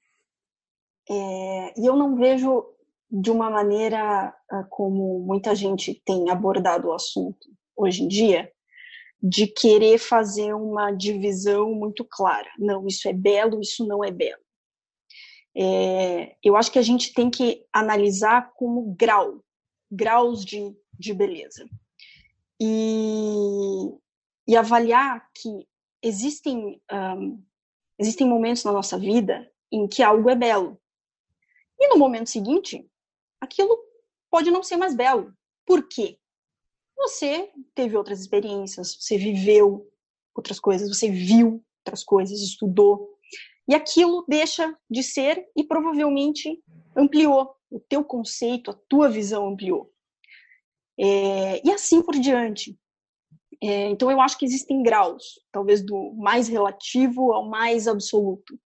É, 1.08 1.80
e 1.80 1.86
eu 1.86 1.96
não 1.96 2.16
vejo 2.16 2.75
de 3.10 3.32
uma 3.32 3.50
maneira 3.50 4.34
ah, 4.50 4.64
como 4.70 5.20
muita 5.20 5.56
gente 5.56 6.02
tem 6.06 6.30
abordado 6.30 6.88
o 6.90 6.94
assunto 6.94 7.48
hoje 7.76 8.04
em 8.04 8.08
dia, 8.08 8.52
de 9.22 9.48
querer 9.48 9.98
fazer 9.98 10.54
uma 10.54 10.92
divisão 10.92 11.74
muito 11.74 12.06
clara. 12.06 12.50
Não, 12.58 12.86
isso 12.88 13.08
é 13.08 13.14
belo, 13.14 13.60
isso 13.60 13.86
não 13.86 14.04
é 14.04 14.12
belo. 14.12 14.42
É, 15.58 16.36
eu 16.44 16.56
acho 16.56 16.72
que 16.72 16.80
a 16.80 16.82
gente 16.82 17.14
tem 17.14 17.30
que 17.30 17.66
analisar 17.74 18.54
como 18.56 18.94
grau, 18.98 19.42
graus 19.90 20.44
de, 20.44 20.76
de 20.94 21.14
beleza. 21.14 21.68
E, 22.62 23.90
e 24.48 24.56
avaliar 24.56 25.30
que 25.34 25.68
existem, 26.04 26.82
um, 26.92 27.44
existem 27.98 28.28
momentos 28.28 28.64
na 28.64 28.72
nossa 28.72 28.98
vida 28.98 29.50
em 29.72 29.88
que 29.88 30.04
algo 30.04 30.30
é 30.30 30.36
belo. 30.36 30.80
E 31.80 31.88
no 31.90 31.98
momento 31.98 32.30
seguinte, 32.30 32.88
aquilo 33.40 33.78
pode 34.30 34.52
não 34.52 34.64
ser 34.64 34.78
mais 34.78 34.96
belo. 34.96 35.34
Por 35.66 35.88
quê? 35.88 36.18
Você 36.98 37.52
teve 37.74 37.98
outras 37.98 38.20
experiências, 38.20 38.98
você 39.00 39.18
viveu 39.18 39.90
outras 40.34 40.60
coisas, 40.60 40.88
você 40.90 41.10
viu 41.10 41.64
outras 41.80 42.04
coisas, 42.04 42.42
estudou. 42.42 43.16
E 43.68 43.74
aquilo 43.74 44.26
deixa 44.28 44.78
de 44.90 45.02
ser 45.02 45.46
e 45.56 45.64
provavelmente 45.64 46.62
ampliou. 46.96 47.56
O 47.70 47.80
teu 47.80 48.04
conceito, 48.04 48.72
a 48.72 48.80
tua 48.88 49.10
visão 49.10 49.48
ampliou. 49.48 49.92
É, 50.98 51.66
e 51.66 51.72
assim 51.72 52.02
por 52.02 52.16
diante. 52.16 52.78
É, 53.62 53.90
então 53.90 54.12
eu 54.12 54.22
acho 54.22 54.38
que 54.38 54.46
existem 54.46 54.84
graus, 54.84 55.40
talvez 55.52 55.84
do 55.84 56.14
mais 56.16 56.48
relativo 56.48 57.34
ao 57.34 57.50
mais 57.50 57.88
absoluto. 57.88 58.58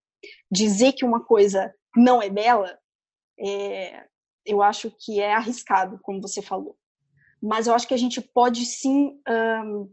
Dizer 0.51 0.93
que 0.93 1.05
uma 1.05 1.23
coisa 1.23 1.73
não 1.95 2.21
é 2.21 2.29
bela, 2.29 2.77
é, 3.39 4.05
eu 4.45 4.61
acho 4.61 4.91
que 4.91 5.19
é 5.19 5.33
arriscado, 5.33 5.99
como 6.01 6.21
você 6.21 6.41
falou. 6.41 6.77
Mas 7.41 7.67
eu 7.67 7.73
acho 7.73 7.87
que 7.87 7.93
a 7.93 7.97
gente 7.97 8.21
pode 8.21 8.65
sim 8.65 9.19
um, 9.65 9.89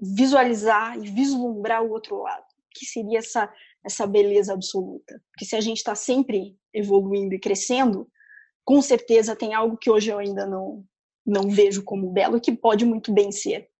visualizar 0.00 0.96
e 0.98 1.10
vislumbrar 1.10 1.82
o 1.82 1.90
outro 1.90 2.22
lado, 2.22 2.46
que 2.70 2.84
seria 2.86 3.18
essa 3.18 3.52
essa 3.84 4.06
beleza 4.06 4.54
absoluta. 4.54 5.22
Porque 5.30 5.44
se 5.44 5.54
a 5.54 5.60
gente 5.60 5.76
está 5.76 5.94
sempre 5.94 6.56
evoluindo 6.72 7.34
e 7.34 7.38
crescendo, 7.38 8.10
com 8.64 8.80
certeza 8.80 9.36
tem 9.36 9.52
algo 9.52 9.76
que 9.76 9.90
hoje 9.90 10.10
eu 10.10 10.18
ainda 10.18 10.46
não 10.46 10.84
não 11.26 11.48
vejo 11.48 11.82
como 11.84 12.10
belo 12.10 12.36
e 12.36 12.40
que 12.40 12.52
pode 12.52 12.84
muito 12.84 13.12
bem 13.12 13.32
ser. 13.32 13.70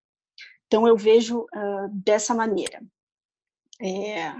Então 0.65 0.87
eu 0.87 0.97
vejo 0.97 1.41
uh, 1.41 1.89
dessa 1.91 2.33
maneira. 2.33 2.81
É, 3.79 4.33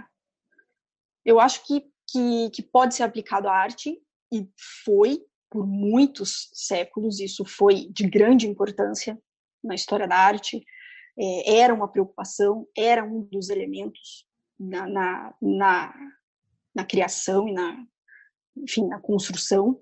eu 1.23 1.39
acho 1.39 1.63
que, 1.65 1.85
que, 2.09 2.49
que 2.51 2.63
pode 2.63 2.95
ser 2.95 3.03
aplicado 3.03 3.47
à 3.47 3.53
arte 3.53 4.01
e 4.33 4.49
foi 4.83 5.19
por 5.49 5.65
muitos 5.65 6.49
séculos, 6.53 7.19
isso 7.19 7.45
foi 7.45 7.87
de 7.91 8.07
grande 8.09 8.47
importância 8.47 9.17
na 9.63 9.75
história 9.75 10.07
da 10.07 10.15
arte, 10.15 10.63
é, 11.17 11.57
era 11.59 11.73
uma 11.73 11.87
preocupação, 11.87 12.67
era 12.77 13.03
um 13.03 13.21
dos 13.21 13.49
elementos 13.49 14.27
na, 14.59 14.87
na, 14.87 15.35
na, 15.41 15.93
na 16.75 16.85
criação 16.85 17.47
e 17.47 17.53
na, 17.53 17.85
enfim, 18.57 18.87
na 18.87 18.99
construção, 18.99 19.81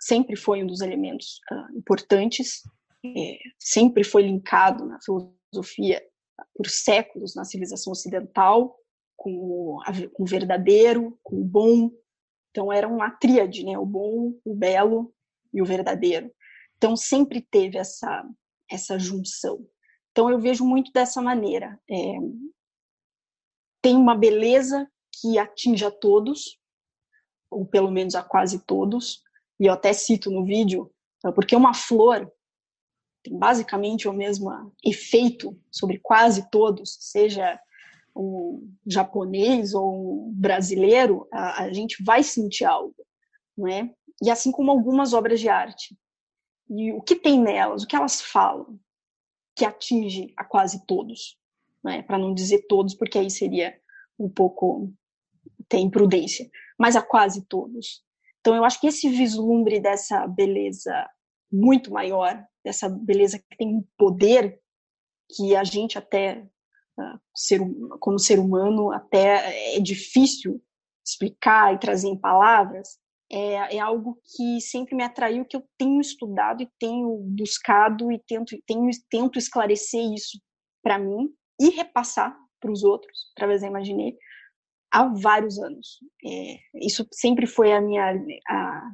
sempre 0.00 0.36
foi 0.36 0.62
um 0.62 0.66
dos 0.66 0.80
elementos 0.80 1.40
uh, 1.50 1.76
importantes, 1.78 2.62
é, 3.04 3.38
sempre 3.58 4.04
foi 4.04 4.22
linkado 4.22 4.84
na 4.84 4.98
filosofia 5.00 6.02
por 6.54 6.68
séculos 6.68 7.34
na 7.34 7.44
civilização 7.44 7.92
ocidental 7.92 8.76
com 9.16 9.32
o, 9.32 9.82
com 10.12 10.22
o 10.24 10.26
verdadeiro, 10.26 11.18
com 11.22 11.36
o 11.36 11.44
bom, 11.44 11.90
então 12.52 12.70
era 12.70 12.86
uma 12.86 13.10
tríade, 13.10 13.64
né? 13.64 13.78
O 13.78 13.86
bom, 13.86 14.38
o 14.44 14.54
belo 14.54 15.12
e 15.52 15.60
o 15.60 15.64
verdadeiro. 15.64 16.30
Então 16.76 16.94
sempre 16.94 17.40
teve 17.40 17.78
essa 17.78 18.24
essa 18.70 18.98
junção. 18.98 19.66
Então 20.10 20.30
eu 20.30 20.38
vejo 20.38 20.64
muito 20.64 20.92
dessa 20.92 21.20
maneira. 21.20 21.80
É, 21.90 21.96
tem 23.82 23.96
uma 23.96 24.14
beleza 24.14 24.88
que 25.20 25.38
atinge 25.38 25.84
a 25.84 25.90
todos, 25.90 26.58
ou 27.50 27.66
pelo 27.66 27.90
menos 27.90 28.14
a 28.14 28.22
quase 28.22 28.64
todos. 28.64 29.22
E 29.58 29.66
eu 29.66 29.72
até 29.72 29.92
cito 29.92 30.30
no 30.30 30.44
vídeo, 30.44 30.90
porque 31.34 31.54
uma 31.56 31.74
flor 31.74 32.30
tem 33.22 33.38
basicamente 33.38 34.08
o 34.08 34.12
mesmo 34.12 34.50
efeito 34.84 35.58
sobre 35.70 35.98
quase 35.98 36.50
todos, 36.50 36.96
seja 37.00 37.60
um 38.14 38.72
japonês 38.86 39.74
ou 39.74 40.28
um 40.28 40.32
brasileiro, 40.34 41.26
a, 41.32 41.64
a 41.64 41.72
gente 41.72 42.02
vai 42.02 42.22
sentir 42.22 42.64
algo, 42.64 42.94
não 43.56 43.68
é? 43.68 43.90
E 44.22 44.30
assim 44.30 44.52
como 44.52 44.70
algumas 44.70 45.12
obras 45.12 45.40
de 45.40 45.48
arte. 45.48 45.96
E 46.70 46.92
o 46.92 47.02
que 47.02 47.16
tem 47.16 47.40
nelas, 47.40 47.82
o 47.82 47.86
que 47.86 47.96
elas 47.96 48.20
falam, 48.20 48.78
que 49.56 49.64
atinge 49.64 50.32
a 50.36 50.44
quase 50.44 50.86
todos, 50.86 51.36
né? 51.84 52.02
para 52.02 52.18
não 52.18 52.32
dizer 52.32 52.66
todos, 52.68 52.94
porque 52.94 53.18
aí 53.18 53.30
seria 53.30 53.78
um 54.18 54.28
pouco 54.28 54.92
tem 55.68 55.86
imprudência, 55.86 56.48
mas 56.78 56.96
a 56.96 57.02
quase 57.02 57.46
todos. 57.46 58.02
Então 58.40 58.54
eu 58.54 58.64
acho 58.64 58.80
que 58.80 58.86
esse 58.86 59.08
vislumbre 59.08 59.80
dessa 59.80 60.26
beleza 60.26 61.08
muito 61.50 61.90
maior, 61.90 62.44
dessa 62.64 62.88
beleza 62.88 63.38
que 63.38 63.56
tem 63.56 63.68
um 63.68 63.84
poder 63.96 64.60
que 65.34 65.56
a 65.56 65.64
gente 65.64 65.96
até 65.96 66.46
ser, 67.34 67.60
como 68.00 68.18
ser 68.18 68.38
humano 68.38 68.92
até 68.92 69.76
é 69.76 69.80
difícil 69.80 70.62
explicar 71.04 71.74
e 71.74 71.78
trazer 71.78 72.08
em 72.08 72.18
palavras, 72.18 72.98
é, 73.30 73.76
é, 73.76 73.80
algo 73.80 74.18
que 74.36 74.60
sempre 74.60 74.94
me 74.94 75.02
atraiu, 75.02 75.44
que 75.44 75.56
eu 75.56 75.64
tenho 75.78 76.00
estudado 76.00 76.62
e 76.62 76.70
tenho 76.78 77.16
buscado 77.24 78.12
e 78.12 78.18
tento, 78.26 78.56
tenho, 78.66 78.90
tento 79.10 79.38
esclarecer 79.38 80.02
isso 80.12 80.38
para 80.82 80.98
mim 80.98 81.30
e 81.60 81.70
repassar 81.70 82.36
para 82.60 82.70
os 82.70 82.84
outros, 82.84 83.30
através 83.34 83.62
da 83.62 83.68
Imaginei, 83.68 84.16
há 84.92 85.08
vários 85.08 85.58
anos. 85.58 85.98
É, 86.24 86.86
isso 86.86 87.06
sempre 87.10 87.46
foi 87.46 87.72
a 87.72 87.80
minha, 87.80 88.14
a, 88.48 88.90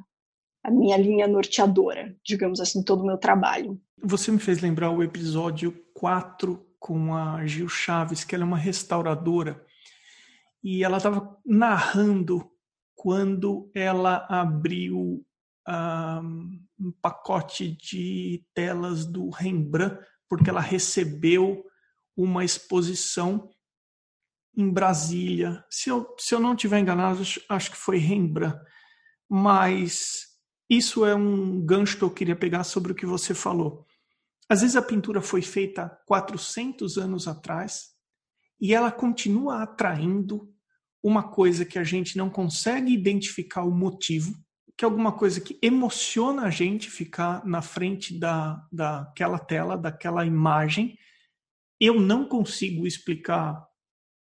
a 0.63 0.71
minha 0.71 0.97
linha 0.97 1.27
norteadora, 1.27 2.15
digamos 2.25 2.59
assim, 2.59 2.81
todo 2.83 3.01
o 3.01 3.05
meu 3.05 3.17
trabalho. 3.17 3.79
Você 4.01 4.31
me 4.31 4.39
fez 4.39 4.61
lembrar 4.61 4.89
o 4.89 5.03
episódio 5.03 5.73
4 5.93 6.65
com 6.79 7.15
a 7.15 7.45
Gil 7.45 7.67
Chaves, 7.67 8.23
que 8.23 8.33
ela 8.33 8.43
é 8.43 8.47
uma 8.47 8.57
restauradora, 8.57 9.63
e 10.63 10.83
ela 10.83 10.97
estava 10.97 11.37
narrando 11.45 12.49
quando 12.95 13.71
ela 13.73 14.25
abriu 14.29 15.25
um, 15.67 16.59
um 16.79 16.91
pacote 17.01 17.77
de 17.77 18.45
telas 18.53 19.05
do 19.05 19.29
Rembrandt, 19.29 19.99
porque 20.27 20.49
ela 20.49 20.61
recebeu 20.61 21.65
uma 22.15 22.43
exposição 22.43 23.49
em 24.55 24.69
Brasília. 24.69 25.63
Se 25.69 25.89
eu, 25.89 26.15
se 26.17 26.35
eu 26.35 26.39
não 26.39 26.53
estiver 26.53 26.79
enganado, 26.79 27.21
acho 27.49 27.71
que 27.71 27.77
foi 27.77 27.97
Rembrandt. 27.97 28.59
Mas 29.29 30.27
isso 30.69 31.05
é 31.05 31.15
um 31.15 31.65
gancho 31.65 31.97
que 31.97 32.03
eu 32.03 32.11
queria 32.11 32.35
pegar 32.35 32.63
sobre 32.63 32.91
o 32.91 32.95
que 32.95 33.05
você 33.05 33.33
falou. 33.33 33.85
Às 34.49 34.61
vezes 34.61 34.75
a 34.75 34.81
pintura 34.81 35.21
foi 35.21 35.43
feita 35.43 35.89
400 36.07 36.97
anos 36.97 37.27
atrás 37.27 37.89
e 38.59 38.73
ela 38.73 38.91
continua 38.91 39.61
atraindo 39.61 40.51
uma 41.03 41.23
coisa 41.23 41.63
que 41.63 41.77
a 41.77 41.83
gente 41.83 42.17
não 42.17 42.29
consegue 42.29 42.91
identificar 42.91 43.63
o 43.63 43.71
motivo, 43.71 44.33
que 44.75 44.83
é 44.83 44.87
alguma 44.87 45.11
coisa 45.11 45.39
que 45.39 45.57
emociona 45.61 46.43
a 46.43 46.49
gente 46.49 46.89
ficar 46.89 47.45
na 47.45 47.61
frente 47.61 48.17
da, 48.17 48.65
daquela 48.71 49.37
tela, 49.37 49.77
daquela 49.77 50.25
imagem. 50.25 50.97
Eu 51.79 51.99
não 51.99 52.27
consigo 52.27 52.87
explicar 52.87 53.65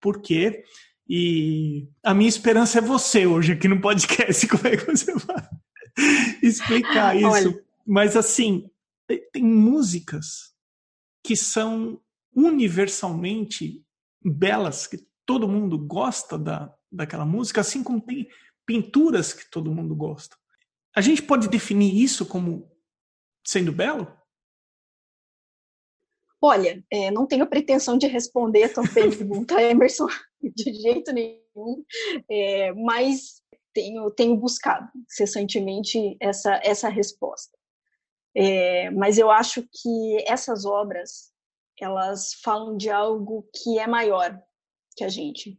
por 0.01 0.21
quê. 0.21 0.63
E 1.07 1.87
a 2.03 2.13
minha 2.13 2.27
esperança 2.27 2.79
é 2.79 2.81
você 2.81 3.27
hoje 3.27 3.53
aqui 3.53 3.67
no 3.67 3.79
podcast. 3.79 4.47
Como 4.49 4.67
é 4.67 4.75
que 4.75 4.85
você 4.85 5.13
vai 5.13 5.49
explicar 6.41 7.15
isso? 7.15 7.27
Olha. 7.27 7.65
Mas 7.85 8.17
assim, 8.17 8.69
tem 9.31 9.43
músicas 9.43 10.55
que 11.23 11.35
são 11.35 12.01
universalmente 12.35 13.85
belas, 14.23 14.87
que 14.87 14.97
todo 15.25 15.47
mundo 15.47 15.77
gosta 15.77 16.37
da, 16.37 16.75
daquela 16.91 17.25
música, 17.25 17.61
assim 17.61 17.83
como 17.83 18.01
tem 18.01 18.27
pinturas 18.65 19.33
que 19.33 19.49
todo 19.49 19.73
mundo 19.73 19.95
gosta. 19.95 20.35
A 20.95 21.01
gente 21.01 21.21
pode 21.21 21.47
definir 21.47 21.95
isso 22.01 22.25
como 22.25 22.71
sendo 23.45 23.71
belo? 23.71 24.11
Olha, 26.41 26.83
é, 26.91 27.09
não 27.11 27.25
tenho 27.25 27.47
pretensão 27.47 27.97
de 27.97 28.07
responder 28.07 28.63
a 28.63 28.73
tua 28.73 28.83
pergunta, 28.93 29.61
Emerson, 29.61 30.07
de 30.41 30.73
jeito 30.73 31.11
nenhum, 31.11 31.83
é, 32.29 32.71
mas 32.73 33.41
tenho, 33.73 34.09
tenho 34.11 34.37
buscado 34.37 34.89
incessantemente 35.09 36.15
essa, 36.19 36.59
essa 36.63 36.87
resposta. 36.87 37.54
É, 38.35 38.89
mas 38.91 39.17
eu 39.17 39.31
acho 39.31 39.63
que 39.63 40.23
essas 40.27 40.65
obras, 40.65 41.31
elas 41.79 42.33
falam 42.43 42.75
de 42.75 42.89
algo 42.89 43.47
que 43.53 43.79
é 43.79 43.87
maior 43.87 44.37
que 44.95 45.03
a 45.03 45.09
gente. 45.09 45.57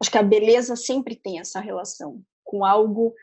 Acho 0.00 0.10
que 0.10 0.18
a 0.18 0.22
beleza 0.22 0.76
sempre 0.76 1.16
tem 1.16 1.40
essa 1.40 1.58
relação 1.58 2.22
com 2.44 2.64
algo 2.64 3.14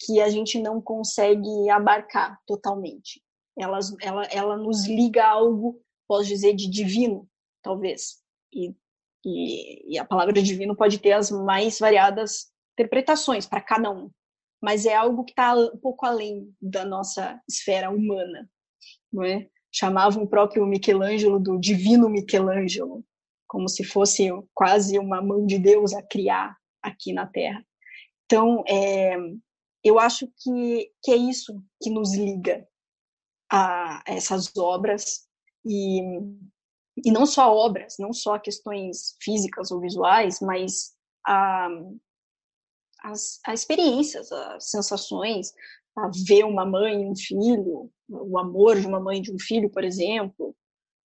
que 0.00 0.20
a 0.20 0.28
gente 0.28 0.58
não 0.58 0.80
consegue 0.80 1.68
abarcar 1.70 2.40
totalmente. 2.46 3.22
Ela, 3.56 3.78
ela, 4.00 4.24
ela 4.24 4.56
nos 4.56 4.86
liga 4.86 5.24
a 5.24 5.30
algo, 5.30 5.80
posso 6.08 6.26
dizer, 6.26 6.54
de 6.54 6.68
divino, 6.68 7.28
talvez. 7.62 8.22
E, 8.52 8.74
e, 9.24 9.94
e 9.94 9.98
a 9.98 10.04
palavra 10.04 10.42
divino 10.42 10.74
pode 10.74 10.98
ter 10.98 11.12
as 11.12 11.30
mais 11.30 11.78
variadas 11.78 12.50
interpretações 12.72 13.46
para 13.46 13.60
cada 13.60 13.90
um, 13.90 14.10
mas 14.62 14.86
é 14.86 14.94
algo 14.94 15.24
que 15.24 15.32
está 15.32 15.54
um 15.54 15.76
pouco 15.76 16.06
além 16.06 16.54
da 16.62 16.84
nossa 16.84 17.42
esfera 17.48 17.90
humana, 17.90 18.48
não 19.12 19.24
é? 19.24 19.48
Chamavam 19.74 20.22
o 20.22 20.28
próprio 20.28 20.64
Michelangelo 20.64 21.40
do 21.40 21.58
divino 21.58 22.08
Michelangelo, 22.08 23.04
como 23.48 23.68
se 23.68 23.82
fosse 23.82 24.28
quase 24.54 24.98
uma 24.98 25.20
mão 25.20 25.44
de 25.44 25.58
Deus 25.58 25.92
a 25.92 26.02
criar 26.02 26.56
aqui 26.80 27.12
na 27.12 27.26
Terra. 27.26 27.66
Então, 28.24 28.62
é, 28.68 29.16
eu 29.82 29.98
acho 29.98 30.28
que, 30.38 30.90
que 31.02 31.10
é 31.10 31.16
isso 31.16 31.60
que 31.82 31.90
nos 31.90 32.14
liga 32.14 32.66
a 33.50 34.02
essas 34.06 34.56
obras 34.56 35.26
e, 35.64 36.00
e 37.04 37.10
não 37.10 37.26
só 37.26 37.54
obras, 37.54 37.96
não 37.98 38.12
só 38.12 38.38
questões 38.38 39.16
físicas 39.20 39.70
ou 39.70 39.80
visuais, 39.80 40.40
mas 40.40 40.92
a, 41.26 41.68
as, 43.02 43.40
as 43.44 43.60
experiências, 43.60 44.30
as 44.30 44.70
sensações, 44.70 45.52
a 45.96 46.10
ver 46.26 46.44
uma 46.44 46.64
mãe 46.64 47.02
e 47.02 47.06
um 47.06 47.16
filho, 47.16 47.90
o 48.08 48.38
amor 48.38 48.80
de 48.80 48.86
uma 48.86 49.00
mãe 49.00 49.18
e 49.18 49.22
de 49.22 49.32
um 49.32 49.38
filho, 49.38 49.68
por 49.68 49.84
exemplo, 49.84 50.54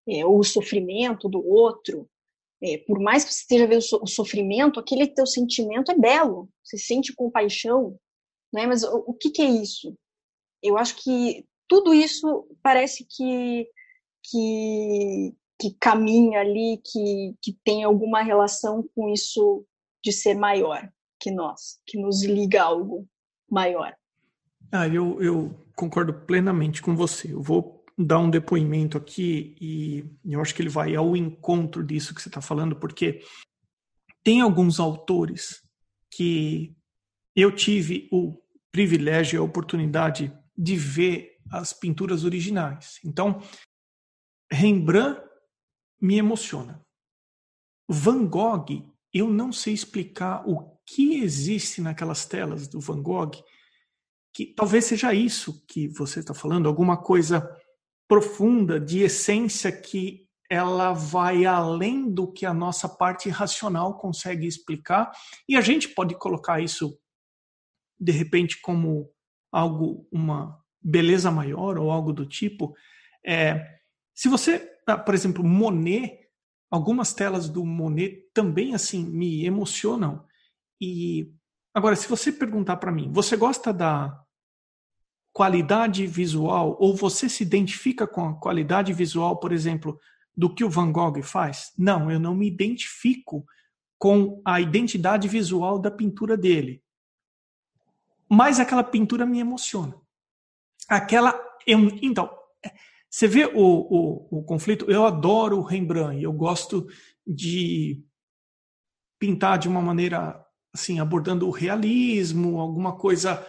é, 0.08 0.26
ou 0.26 0.40
o 0.40 0.44
sofrimento 0.44 1.28
do 1.28 1.46
outro. 1.46 2.10
É, 2.62 2.78
por 2.80 3.00
mais 3.00 3.24
que 3.24 3.34
você 3.34 3.42
esteja 3.42 3.68
vendo 3.68 3.84
o 4.02 4.08
sofrimento, 4.08 4.80
aquele 4.80 5.08
teu 5.08 5.28
sentimento 5.28 5.92
é 5.92 5.98
belo, 5.98 6.50
você 6.64 6.78
sente 6.78 7.14
compaixão, 7.14 8.00
né? 8.54 8.66
Mas 8.66 8.84
o, 8.84 9.04
o 9.08 9.14
que, 9.14 9.30
que, 9.30 9.42
é 9.42 9.50
isso? 9.50 9.94
Eu 10.64 10.78
acho 10.78 10.96
que 10.96 11.46
tudo 11.68 11.94
isso 11.94 12.48
parece 12.64 13.06
que 13.06 13.68
que, 14.30 15.34
que 15.58 15.74
caminha 15.80 16.42
ali, 16.42 16.82
que, 16.84 17.36
que 17.42 17.54
tem 17.64 17.84
alguma 17.84 18.22
relação 18.22 18.84
com 18.94 19.08
isso 19.08 19.66
de 20.04 20.12
ser 20.12 20.36
maior 20.36 20.92
que 21.20 21.32
nós, 21.32 21.80
que 21.86 21.98
nos 21.98 22.24
liga 22.24 22.62
a 22.62 22.66
algo 22.66 23.08
maior. 23.50 23.96
Ah, 24.72 24.88
eu, 24.88 25.22
eu 25.22 25.66
concordo 25.76 26.14
plenamente 26.14 26.82
com 26.82 26.96
você. 26.96 27.34
Eu 27.34 27.42
vou 27.42 27.86
dar 27.98 28.20
um 28.20 28.30
depoimento 28.30 28.98
aqui 28.98 29.56
e 29.60 30.06
eu 30.26 30.42
acho 30.42 30.54
que 30.54 30.62
ele 30.62 30.70
vai 30.70 30.96
ao 30.96 31.16
encontro 31.16 31.84
disso 31.84 32.14
que 32.14 32.22
você 32.22 32.30
está 32.30 32.42
falando, 32.42 32.76
porque 32.76 33.22
tem 34.24 34.42
alguns 34.42 34.80
autores 34.80 35.64
que 36.12 36.76
eu 37.36 37.52
tive 37.52 38.08
o 38.12 38.38
privilégio 38.72 39.38
e 39.38 39.40
a 39.40 39.44
oportunidade 39.44 40.36
de 40.56 40.76
ver 40.76 41.38
as 41.50 41.74
pinturas 41.74 42.24
originais. 42.24 43.00
Então, 43.06 43.42
Rembrandt 44.52 45.22
me 46.00 46.18
emociona. 46.18 46.86
Van 47.90 48.26
Gogh, 48.26 48.66
eu 49.14 49.30
não 49.30 49.52
sei 49.52 49.74
explicar 49.74 50.48
o 50.48 50.77
que 50.88 51.22
existe 51.22 51.82
naquelas 51.82 52.26
telas 52.26 52.68
do 52.68 52.80
Van 52.80 53.02
Gogh, 53.02 53.32
que 54.34 54.46
talvez 54.46 54.86
seja 54.86 55.14
isso 55.14 55.66
que 55.68 55.90
você 55.90 56.22
está 56.22 56.34
falando, 56.34 56.68
alguma 56.68 56.96
coisa 56.96 57.48
profunda, 58.08 58.80
de 58.80 59.00
essência 59.00 59.70
que 59.72 60.26
ela 60.50 60.94
vai 60.94 61.46
além 61.46 62.10
do 62.10 62.32
que 62.32 62.46
a 62.46 62.54
nossa 62.54 62.88
parte 62.88 63.30
racional 63.30 63.98
consegue 63.98 64.48
explicar, 64.48 65.12
e 65.48 65.58
a 65.58 65.62
gente 65.62 65.90
pode 65.90 66.16
colocar 66.16 66.62
isso 66.62 66.98
de 68.00 68.12
repente 68.14 68.62
como 68.62 69.12
algo, 69.52 70.08
uma 70.10 70.58
beleza 70.82 71.30
maior 71.30 71.78
ou 71.78 71.92
algo 71.92 72.14
do 72.14 72.26
tipo. 72.26 72.74
É, 73.26 73.80
se 74.14 74.30
você, 74.30 74.72
ah, 74.88 74.98
por 74.98 75.14
exemplo, 75.14 75.44
Monet, 75.44 76.30
algumas 76.72 77.14
telas 77.14 77.50
do 77.50 77.66
Monet 77.66 78.30
também 78.34 78.74
assim 78.74 79.04
me 79.04 79.46
emocionam. 79.46 80.26
E 80.80 81.32
agora, 81.74 81.96
se 81.96 82.08
você 82.08 82.32
perguntar 82.32 82.78
para 82.78 82.92
mim, 82.92 83.12
você 83.12 83.36
gosta 83.36 83.74
da 83.74 84.20
qualidade 85.34 86.08
visual 86.08 86.76
ou 86.80 86.96
você 86.96 87.30
se 87.30 87.44
identifica 87.44 88.08
com 88.08 88.28
a 88.28 88.40
qualidade 88.40 88.92
visual, 88.94 89.40
por 89.40 89.52
exemplo, 89.52 90.00
do 90.36 90.54
que 90.54 90.64
o 90.64 90.70
Van 90.70 90.92
Gogh 90.92 91.22
faz? 91.22 91.72
Não, 91.78 92.12
eu 92.12 92.20
não 92.20 92.36
me 92.36 92.48
identifico 92.48 93.46
com 93.98 94.42
a 94.46 94.62
identidade 94.62 95.28
visual 95.28 95.80
da 95.80 95.92
pintura 95.92 96.38
dele. 96.38 96.84
Mas 98.30 98.60
aquela 98.60 98.84
pintura 98.84 99.26
me 99.26 99.40
emociona. 99.40 99.96
Aquela. 100.88 101.34
Eu, 101.66 101.80
então, 102.02 102.30
você 103.10 103.28
vê 103.28 103.46
o, 103.46 103.52
o, 103.56 104.40
o 104.40 104.44
conflito? 104.44 104.90
Eu 104.90 105.06
adoro 105.06 105.58
o 105.58 105.64
Rembrandt, 105.64 106.22
eu 106.22 106.34
gosto 106.34 106.88
de 107.26 108.04
pintar 109.20 109.58
de 109.58 109.68
uma 109.68 109.82
maneira 109.82 110.46
assim, 110.78 111.00
abordando 111.00 111.48
o 111.48 111.52
realismo, 111.52 112.60
alguma 112.60 112.96
coisa 112.96 113.46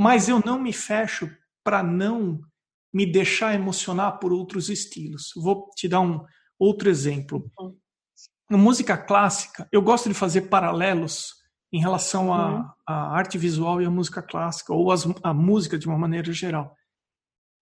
mas 0.00 0.30
eu 0.30 0.40
não 0.42 0.58
me 0.58 0.72
fecho 0.72 1.30
para 1.62 1.82
não 1.82 2.40
me 2.90 3.04
deixar 3.04 3.54
emocionar 3.54 4.18
por 4.18 4.32
outros 4.32 4.70
estilos. 4.70 5.30
Vou 5.36 5.68
te 5.76 5.86
dar 5.86 6.00
um 6.00 6.24
outro 6.58 6.88
exemplo. 6.88 7.50
Na 8.48 8.56
música 8.56 8.96
clássica, 8.96 9.68
eu 9.70 9.82
gosto 9.82 10.08
de 10.08 10.14
fazer 10.14 10.48
paralelos 10.48 11.34
em 11.70 11.80
relação 11.80 12.32
à, 12.32 12.48
uhum. 12.50 12.64
arte 12.88 13.36
visual 13.36 13.82
e 13.82 13.84
à 13.84 13.90
música 13.90 14.22
clássica, 14.22 14.72
ou 14.72 14.90
as, 14.90 15.06
a 15.22 15.34
música 15.34 15.78
de 15.78 15.86
uma 15.86 15.98
maneira 15.98 16.32
geral. 16.32 16.74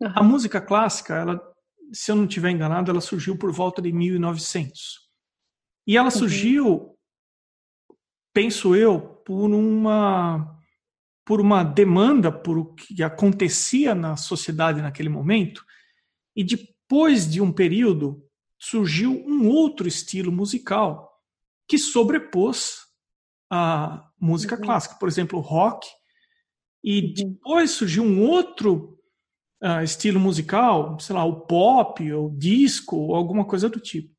Uhum. 0.00 0.12
A 0.14 0.22
música 0.22 0.60
clássica, 0.60 1.16
ela, 1.16 1.42
se 1.92 2.12
eu 2.12 2.14
não 2.14 2.24
estiver 2.24 2.50
enganado, 2.50 2.88
ela 2.88 3.00
surgiu 3.00 3.36
por 3.36 3.50
volta 3.52 3.82
de 3.82 3.92
1900. 3.92 5.08
E 5.88 5.96
ela 5.96 6.06
uhum. 6.06 6.10
surgiu, 6.12 6.97
penso 8.38 8.76
eu, 8.76 9.00
por 9.00 9.50
uma 9.50 10.56
por 11.26 11.40
uma 11.40 11.64
demanda 11.64 12.30
por 12.30 12.56
o 12.56 12.72
que 12.72 13.02
acontecia 13.02 13.96
na 13.96 14.16
sociedade 14.16 14.80
naquele 14.80 15.08
momento, 15.08 15.66
e 16.36 16.44
depois 16.44 17.28
de 17.28 17.40
um 17.40 17.52
período 17.52 18.24
surgiu 18.56 19.10
um 19.26 19.48
outro 19.48 19.88
estilo 19.88 20.30
musical 20.30 21.20
que 21.66 21.76
sobrepôs 21.76 22.86
a 23.50 24.08
música 24.20 24.54
uhum. 24.54 24.62
clássica, 24.62 24.94
por 24.94 25.08
exemplo, 25.08 25.40
o 25.40 25.42
rock, 25.42 25.88
e 26.82 27.00
uhum. 27.00 27.14
depois 27.14 27.72
surgiu 27.72 28.04
um 28.04 28.22
outro 28.22 29.00
uh, 29.60 29.82
estilo 29.82 30.20
musical, 30.20 30.98
sei 31.00 31.16
lá, 31.16 31.24
o 31.24 31.40
pop, 31.40 32.12
ou 32.12 32.30
disco, 32.30 32.96
ou 32.96 33.16
alguma 33.16 33.44
coisa 33.44 33.68
do 33.68 33.80
tipo. 33.80 34.14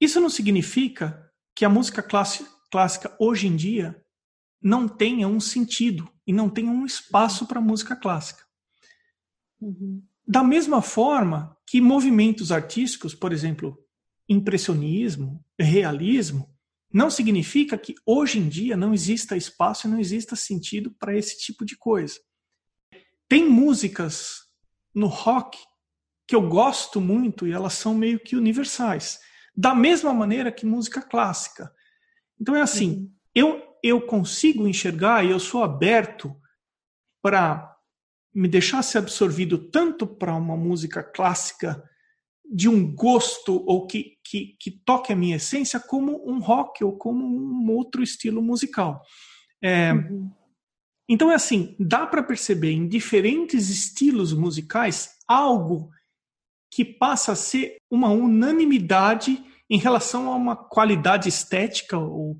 Isso 0.00 0.20
não 0.20 0.28
significa 0.28 1.27
que 1.58 1.64
a 1.64 1.68
música 1.68 2.00
clássica 2.70 3.16
hoje 3.18 3.48
em 3.48 3.56
dia 3.56 4.00
não 4.62 4.86
tenha 4.86 5.26
um 5.26 5.40
sentido 5.40 6.08
e 6.24 6.32
não 6.32 6.48
tenha 6.48 6.70
um 6.70 6.86
espaço 6.86 7.48
para 7.48 7.60
música 7.60 7.96
clássica. 7.96 8.44
Uhum. 9.60 10.00
Da 10.24 10.44
mesma 10.44 10.80
forma 10.80 11.58
que 11.66 11.80
movimentos 11.80 12.52
artísticos, 12.52 13.12
por 13.12 13.32
exemplo, 13.32 13.76
impressionismo, 14.28 15.44
realismo, 15.58 16.48
não 16.92 17.10
significa 17.10 17.76
que 17.76 17.96
hoje 18.06 18.38
em 18.38 18.48
dia 18.48 18.76
não 18.76 18.94
exista 18.94 19.36
espaço 19.36 19.88
e 19.88 19.90
não 19.90 19.98
exista 19.98 20.36
sentido 20.36 20.92
para 20.92 21.18
esse 21.18 21.36
tipo 21.40 21.64
de 21.64 21.76
coisa. 21.76 22.20
Tem 23.28 23.50
músicas 23.50 24.44
no 24.94 25.08
rock 25.08 25.58
que 26.24 26.36
eu 26.36 26.48
gosto 26.48 27.00
muito 27.00 27.48
e 27.48 27.52
elas 27.52 27.72
são 27.72 27.96
meio 27.96 28.20
que 28.20 28.36
universais. 28.36 29.18
Da 29.58 29.74
mesma 29.74 30.14
maneira 30.14 30.52
que 30.52 30.64
música 30.64 31.02
clássica. 31.02 31.74
Então 32.40 32.54
é 32.54 32.60
assim, 32.60 32.90
uhum. 32.92 33.12
eu, 33.34 33.62
eu 33.82 34.00
consigo 34.06 34.68
enxergar 34.68 35.24
e 35.24 35.30
eu 35.30 35.40
sou 35.40 35.64
aberto 35.64 36.32
para 37.20 37.76
me 38.32 38.46
deixar 38.46 38.80
ser 38.82 38.98
absorvido 38.98 39.58
tanto 39.58 40.06
para 40.06 40.32
uma 40.32 40.56
música 40.56 41.02
clássica 41.02 41.82
de 42.48 42.68
um 42.68 42.94
gosto 42.94 43.64
ou 43.66 43.84
que, 43.84 44.16
que, 44.22 44.56
que, 44.60 44.70
toque 44.70 45.12
a 45.12 45.16
minha 45.16 45.34
essência, 45.34 45.80
como 45.80 46.24
um 46.24 46.38
rock 46.38 46.84
ou 46.84 46.96
como 46.96 47.26
um 47.26 47.68
outro 47.72 48.00
estilo 48.00 48.40
musical. 48.40 49.02
É, 49.60 49.92
uhum. 49.92 50.30
Então 51.08 51.32
é 51.32 51.34
assim, 51.34 51.74
dá 51.80 52.06
para 52.06 52.22
perceber 52.22 52.70
em 52.70 52.86
diferentes 52.86 53.70
estilos 53.70 54.32
musicais 54.32 55.16
algo 55.26 55.90
que 56.70 56.84
passa 56.84 57.32
a 57.32 57.36
ser 57.36 57.76
uma 57.90 58.10
unanimidade 58.10 59.42
em 59.70 59.78
relação 59.78 60.32
a 60.32 60.36
uma 60.36 60.56
qualidade 60.56 61.28
estética 61.28 61.98
ou 61.98 62.36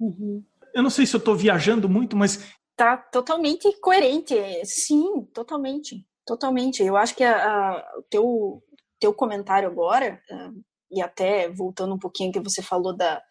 uhum. 0.00 0.44
eu 0.74 0.82
não 0.82 0.90
sei 0.90 1.06
se 1.06 1.14
eu 1.14 1.18
estou 1.18 1.36
viajando 1.36 1.88
muito, 1.88 2.16
mas 2.16 2.44
tá 2.76 2.96
totalmente 2.96 3.70
coerente. 3.80 4.34
Sim, 4.64 5.24
totalmente, 5.32 6.06
totalmente. 6.24 6.82
Eu 6.82 6.96
acho 6.96 7.14
que 7.14 7.24
o 7.24 8.02
teu 8.08 8.62
teu 9.00 9.14
comentário 9.14 9.68
agora 9.68 10.20
uh, 10.30 10.62
e 10.90 11.00
até 11.00 11.48
voltando 11.48 11.94
um 11.94 11.98
pouquinho 11.98 12.32
que 12.32 12.40
você 12.40 12.62
falou 12.62 12.96
da 12.96 13.22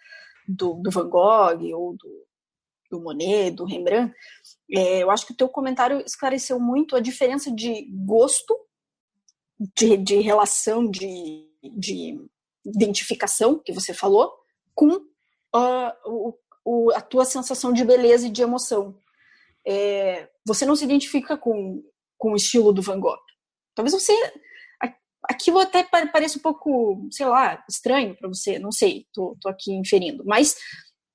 do, 0.48 0.76
do 0.76 0.90
Van 0.90 1.10
Gogh 1.10 1.74
ou 1.74 1.98
do, 1.98 2.26
do 2.90 3.02
Monet, 3.02 3.52
do 3.52 3.66
Rembrandt, 3.66 4.14
é, 4.72 5.04
eu 5.04 5.12
acho 5.12 5.26
que 5.26 5.34
o 5.34 5.36
teu 5.36 5.50
comentário 5.50 6.02
esclareceu 6.06 6.60
muito 6.60 6.96
a 6.96 7.02
diferença 7.02 7.52
de 7.52 7.86
gosto, 7.92 8.58
de, 9.60 9.98
de 9.98 10.20
relação, 10.20 10.90
de, 10.90 11.48
de 11.64 12.20
identificação 12.66 13.60
que 13.60 13.74
você 13.74 13.94
falou, 13.94 14.34
com 14.76 14.90
uh, 14.96 15.92
o, 16.06 16.34
o, 16.64 16.92
a 16.92 17.02
tua 17.02 17.26
sensação 17.26 17.74
de 17.74 17.84
beleza 17.84 18.28
e 18.28 18.32
de 18.32 18.42
emoção. 18.42 19.00
É, 19.66 20.30
você 20.46 20.66
não 20.66 20.76
se 20.76 20.86
identifica 20.86 21.38
com, 21.38 21.84
com 22.18 22.34
o 22.34 22.36
estilo 22.36 22.72
do 22.72 22.82
Van 22.82 23.00
Gogh. 23.00 23.20
Talvez 23.76 23.94
você. 23.94 24.14
Aquilo 25.24 25.60
até 25.60 25.84
pareça 25.84 26.38
um 26.38 26.42
pouco, 26.42 27.06
sei 27.12 27.26
lá, 27.26 27.62
estranho 27.70 28.16
para 28.16 28.30
você, 28.30 28.58
não 28.58 28.72
sei, 28.72 29.06
tô, 29.12 29.36
tô 29.42 29.50
aqui 29.50 29.74
inferindo. 29.74 30.24
Mas 30.26 30.56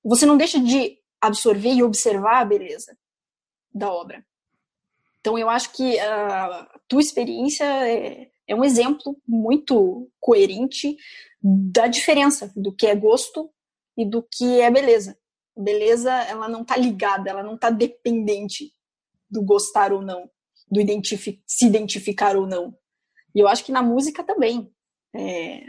você 0.05 0.27
não 0.27 0.37
deixa 0.37 0.61
de 0.61 0.99
absorver 1.19 1.73
e 1.73 1.83
observar 1.83 2.41
a 2.41 2.45
beleza 2.45 2.95
da 3.73 3.91
obra. 3.91 4.23
Então, 5.21 5.39
eu 5.39 5.49
acho 5.49 5.73
que 5.73 5.99
a 5.99 6.69
tua 6.89 7.01
experiência 7.01 7.65
é, 7.65 8.29
é 8.47 8.55
um 8.55 8.65
exemplo 8.65 9.17
muito 9.27 10.11
coerente 10.21 10.97
da 11.43 11.87
diferença 11.87 12.53
do 12.57 12.75
que 12.75 12.87
é 12.87 12.95
gosto 12.95 13.51
e 13.97 14.05
do 14.05 14.23
que 14.23 14.61
é 14.61 14.71
beleza. 14.71 15.19
Beleza, 15.57 16.11
ela 16.11 16.49
não 16.49 16.63
está 16.63 16.77
ligada, 16.77 17.31
ela 17.31 17.43
não 17.43 17.55
está 17.55 17.71
dependente 17.71 18.73
do 19.31 19.43
gostar 19.43 19.93
ou 19.93 20.03
não, 20.03 20.31
do 20.71 20.81
identifi 20.81 21.43
se 21.47 21.67
identificar 21.67 22.37
ou 22.37 22.47
não. 22.47 22.77
E 23.35 23.41
eu 23.41 23.49
acho 23.49 23.65
que 23.65 23.73
na 23.73 23.83
música 23.83 24.23
também. 24.23 24.73
É, 25.15 25.67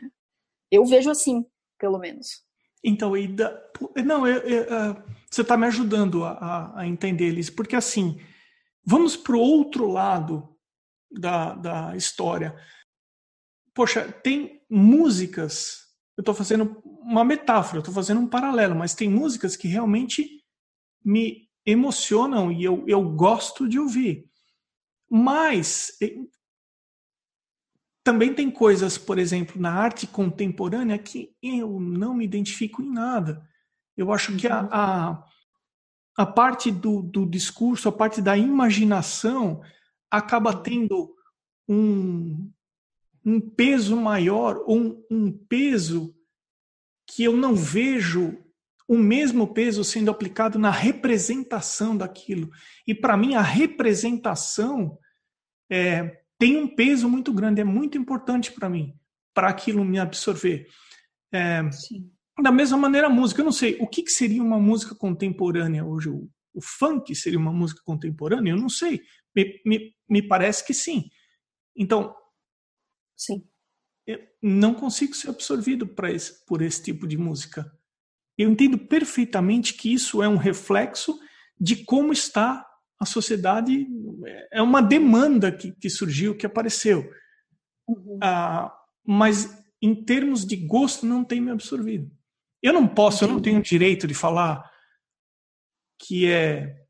eu 0.71 0.86
vejo 0.86 1.09
assim, 1.09 1.45
pelo 1.77 1.97
menos. 1.97 2.43
Então, 2.83 3.13
não, 4.05 4.27
eu, 4.27 4.39
eu, 4.39 4.65
você 5.29 5.41
está 5.41 5.55
me 5.55 5.67
ajudando 5.67 6.23
a, 6.25 6.73
a, 6.75 6.88
entender 6.88 7.25
eles, 7.25 7.49
porque 7.49 7.75
assim, 7.75 8.19
vamos 8.86 9.15
para 9.15 9.36
o 9.36 9.39
outro 9.39 9.88
lado 9.88 10.52
da, 11.13 11.56
da 11.56 11.95
história. 11.95 12.56
Poxa, 13.73 14.12
tem 14.12 14.62
músicas, 14.69 15.88
eu 16.17 16.21
estou 16.21 16.34
fazendo 16.34 16.82
uma 16.86 17.23
metáfora, 17.23 17.80
estou 17.80 17.93
fazendo 17.93 18.21
um 18.21 18.28
paralelo, 18.28 18.76
mas 18.76 18.93
tem 18.93 19.10
músicas 19.10 19.56
que 19.56 19.67
realmente 19.67 20.43
me 21.04 21.49
emocionam 21.65 22.52
e 22.52 22.63
eu, 22.63 22.84
eu 22.88 23.04
gosto 23.10 23.67
de 23.67 23.80
ouvir. 23.80 24.30
Mas 25.10 25.97
também 28.04 28.34
tem 28.34 28.52
coisas, 28.52 28.97
por 28.97 29.17
exemplo, 29.17 29.60
na 29.62 29.71
arte 29.71 30.06
contemporânea 30.06 30.97
que 30.97 31.36
eu 31.41 31.80
não 31.80 32.13
me 32.13 32.26
identifico 32.26 32.82
em 32.82 32.91
nada. 32.91 33.47
Eu 33.95 34.12
acho 34.12 34.36
que 34.36 34.47
a, 34.47 34.67
a, 34.71 35.23
a 36.17 36.26
parte 36.26 36.69
do, 36.69 37.02
do 37.02 37.26
discurso, 37.26 37.88
a 37.88 37.91
parte 37.91 38.21
da 38.21 38.38
imaginação, 38.38 39.62
acaba 40.13 40.54
tendo 40.54 41.15
um, 41.67 42.52
um 43.26 43.41
peso 43.41 43.97
maior, 43.97 44.63
um, 44.67 45.04
um 45.10 45.32
peso 45.32 46.15
que 47.08 47.23
eu 47.23 47.36
não 47.36 47.56
vejo 47.56 48.38
o 48.88 48.95
mesmo 48.95 49.52
peso 49.52 49.84
sendo 49.84 50.12
aplicado 50.12 50.60
na 50.60 50.69
representação 50.69 51.97
daquilo. 51.97 52.52
E 52.86 52.93
para 52.93 53.17
mim, 53.17 53.34
a 53.34 53.41
representação 53.41 54.99
é, 55.67 56.21
tem 56.38 56.58
um 56.58 56.67
peso 56.67 57.10
muito 57.10 57.34
grande, 57.34 57.62
é 57.62 57.63
muito 57.63 57.97
importante 57.97 58.52
para 58.52 58.69
mim, 58.69 58.93
para 59.34 59.49
aquilo 59.49 59.84
me 59.84 59.97
absorver. 59.97 60.67
É, 61.34 61.63
da 62.39 62.52
mesma 62.52 62.78
maneira, 62.78 63.08
a 63.08 63.10
música. 63.10 63.41
Eu 63.41 63.45
não 63.45 63.52
sei, 63.52 63.78
o 63.80 63.88
que, 63.88 64.04
que 64.04 64.12
seria 64.12 64.43
uma 64.43 64.60
música 64.60 64.93
contemporânea 64.93 65.84
hoje? 65.84 66.10
O, 66.10 66.30
o, 66.54 66.62
funk 66.62 67.15
seria 67.15 67.39
uma 67.39 67.52
música 67.52 67.82
contemporânea? 67.84 68.52
Eu 68.52 68.58
não 68.58 68.69
sei. 68.69 69.02
Me, 69.36 69.62
me, 69.65 69.96
me 70.10 70.22
parece 70.22 70.65
que 70.65 70.74
sim. 70.74 71.10
Então, 71.76 72.15
sim. 73.15 73.48
eu 74.06 74.19
não 74.41 74.74
consigo 74.74 75.13
ser 75.13 75.30
absorvido 75.30 75.89
esse, 76.10 76.46
por 76.46 76.62
esse 76.62 76.84
tipo 76.84 77.08
de 77.08 77.17
música. 77.17 77.72
Eu 78.38 78.50
entendo 78.50 78.78
perfeitamente 78.78 79.74
que 79.74 79.93
isso 79.93 80.22
é 80.22 80.28
um 80.28 80.38
reflexo 80.38 81.19
de 81.60 81.84
como 81.84 82.12
está 82.12 82.67
a 83.00 83.06
sociedade 83.06 83.88
é 84.52 84.62
uma 84.62 84.82
demanda 84.82 85.52
que, 85.52 85.72
que 85.74 85.89
surgiu, 85.89 86.36
que 86.38 86.46
apareceu. 86.46 87.10
Uhum. 87.88 88.19
Ah, 88.22 88.74
mas 89.06 89.62
em 89.82 89.93
termos 89.93 90.46
de 90.46 90.56
gosto 90.56 91.06
não 91.06 91.24
tem 91.24 91.41
me 91.41 91.52
absorvido. 91.52 92.10
Eu 92.62 92.72
não 92.72 92.88
posso, 92.88 93.17
Entendi. 93.17 93.30
eu 93.32 93.36
não 93.36 93.41
tenho 93.41 93.62
direito 93.62 94.08
de 94.08 94.13
falar 94.13 94.72
que 96.00 96.28
é 96.28 96.83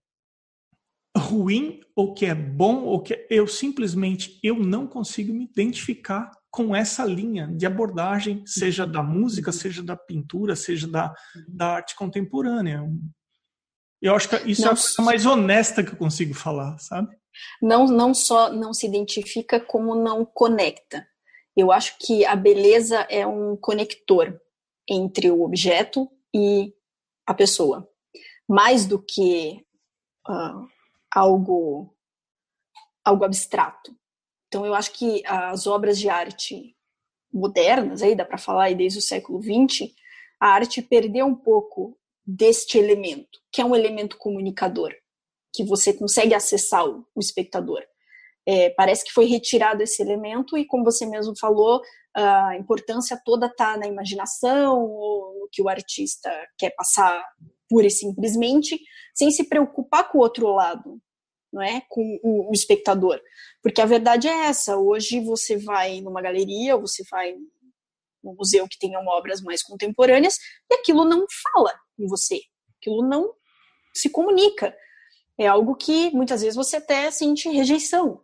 ruim 1.15 1.79
ou 1.95 2.13
que 2.13 2.25
é 2.25 2.33
bom 2.33 2.83
ou 2.83 3.01
que 3.01 3.27
eu 3.29 3.47
simplesmente 3.47 4.39
eu 4.41 4.55
não 4.55 4.87
consigo 4.87 5.33
me 5.33 5.45
identificar 5.45 6.31
com 6.49 6.75
essa 6.75 7.03
linha 7.03 7.47
de 7.47 7.65
abordagem, 7.65 8.43
seja 8.45 8.85
da 8.85 9.01
música, 9.01 9.51
seja 9.51 9.81
da 9.81 9.95
pintura, 9.95 10.55
seja 10.55 10.87
da, 10.87 11.13
da 11.47 11.75
arte 11.75 11.95
contemporânea. 11.95 12.83
Eu 14.01 14.15
acho 14.15 14.29
que 14.29 14.51
isso 14.51 14.61
não, 14.61 14.69
é 14.69 14.73
a 14.73 14.75
coisa 14.75 15.01
mais 15.01 15.25
honesta 15.25 15.83
que 15.83 15.93
eu 15.93 15.97
consigo 15.97 16.33
falar, 16.33 16.77
sabe? 16.77 17.15
Não, 17.61 17.87
não 17.87 18.13
só 18.13 18.51
não 18.51 18.73
se 18.73 18.85
identifica, 18.85 19.59
como 19.59 19.95
não 19.95 20.25
conecta. 20.25 21.07
Eu 21.55 21.71
acho 21.71 21.97
que 21.99 22.25
a 22.25 22.35
beleza 22.35 22.99
é 23.09 23.25
um 23.25 23.55
conector 23.55 24.39
entre 24.87 25.31
o 25.31 25.43
objeto 25.43 26.09
e 26.33 26.73
a 27.25 27.33
pessoa. 27.33 27.87
Mais 28.47 28.85
do 28.85 29.01
que 29.01 29.63
uh, 30.27 30.67
algo, 31.13 31.93
algo 33.03 33.23
abstrato. 33.23 33.95
Então, 34.47 34.65
eu 34.65 34.73
acho 34.73 34.91
que 34.91 35.23
as 35.25 35.67
obras 35.67 35.97
de 35.97 36.09
arte 36.09 36.75
modernas, 37.33 38.01
aí 38.01 38.15
dá 38.15 38.23
para 38.23 38.37
falar 38.37 38.73
desde 38.75 38.99
o 38.99 39.01
século 39.01 39.41
XX, 39.41 39.91
a 40.39 40.47
arte 40.49 40.81
perdeu 40.81 41.25
um 41.25 41.35
pouco 41.35 41.97
deste 42.25 42.77
elemento, 42.77 43.39
que 43.51 43.61
é 43.61 43.65
um 43.65 43.75
elemento 43.75 44.17
comunicador, 44.17 44.93
que 45.53 45.63
você 45.63 45.93
consegue 45.93 46.33
acessar 46.33 46.87
o, 46.87 47.05
o 47.15 47.19
espectador. 47.19 47.83
É, 48.45 48.69
parece 48.71 49.05
que 49.05 49.11
foi 49.11 49.25
retirado 49.25 49.81
esse 49.81 50.01
elemento 50.01 50.57
e, 50.57 50.65
como 50.65 50.83
você 50.83 51.05
mesmo 51.05 51.33
falou, 51.39 51.81
a 52.13 52.55
importância 52.57 53.19
toda 53.23 53.47
está 53.47 53.77
na 53.77 53.87
imaginação, 53.87 54.79
ou 54.79 55.39
no 55.39 55.49
que 55.51 55.61
o 55.61 55.69
artista 55.69 56.29
quer 56.57 56.71
passar 56.75 57.23
pura 57.73 57.87
e 57.87 57.91
simplesmente, 57.91 58.79
sem 59.15 59.31
se 59.31 59.45
preocupar 59.49 60.07
com 60.11 60.19
o 60.19 60.21
outro 60.21 60.53
lado, 60.53 61.01
não 61.51 61.59
é? 61.59 61.81
com 61.89 62.19
o, 62.21 62.51
espectador. 62.53 63.19
Porque 63.63 63.81
a 63.81 63.85
verdade 63.85 64.27
é 64.27 64.45
essa: 64.45 64.77
hoje 64.77 65.19
você 65.19 65.57
vai 65.57 65.99
numa 66.01 66.21
galeria, 66.21 66.77
você 66.77 67.03
vai 67.09 67.33
num 68.23 68.35
museu 68.35 68.67
que 68.67 68.77
tenha 68.77 68.99
obras 68.99 69.41
mais 69.41 69.63
contemporâneas, 69.63 70.37
e 70.69 70.75
aquilo 70.75 71.03
não 71.03 71.25
fala 71.43 71.73
em 71.97 72.05
você. 72.07 72.41
Aquilo 72.77 73.07
não 73.07 73.33
se 73.91 74.07
comunica. 74.09 74.75
É 75.35 75.47
algo 75.47 75.75
que 75.75 76.11
muitas 76.11 76.41
vezes 76.41 76.55
você 76.55 76.75
até 76.75 77.09
sente 77.09 77.49
rejeição. 77.49 78.21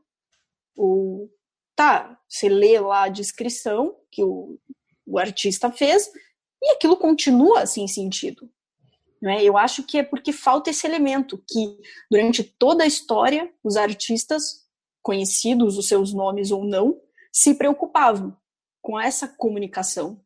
Ou, 0.75 1.27
tá, 1.75 2.19
você 2.27 2.47
lê 2.47 2.79
lá 2.79 3.05
a 3.05 3.09
descrição 3.09 3.97
que 4.11 4.23
o, 4.23 4.59
o 5.07 5.17
artista 5.17 5.71
fez 5.71 6.07
e 6.61 6.71
aquilo 6.71 6.95
continua 6.97 7.65
sem 7.65 7.87
sentido. 7.87 8.49
É? 9.25 9.43
Eu 9.43 9.57
acho 9.57 9.83
que 9.83 9.97
é 9.97 10.03
porque 10.03 10.31
falta 10.31 10.69
esse 10.69 10.87
elemento 10.87 11.43
que, 11.49 11.77
durante 12.09 12.43
toda 12.43 12.83
a 12.83 12.87
história, 12.87 13.51
os 13.63 13.75
artistas, 13.75 14.65
conhecidos 15.01 15.77
os 15.77 15.87
seus 15.87 16.13
nomes 16.13 16.51
ou 16.51 16.63
não, 16.63 17.01
se 17.31 17.55
preocupavam 17.55 18.35
com 18.81 18.99
essa 18.99 19.27
comunicação 19.27 20.21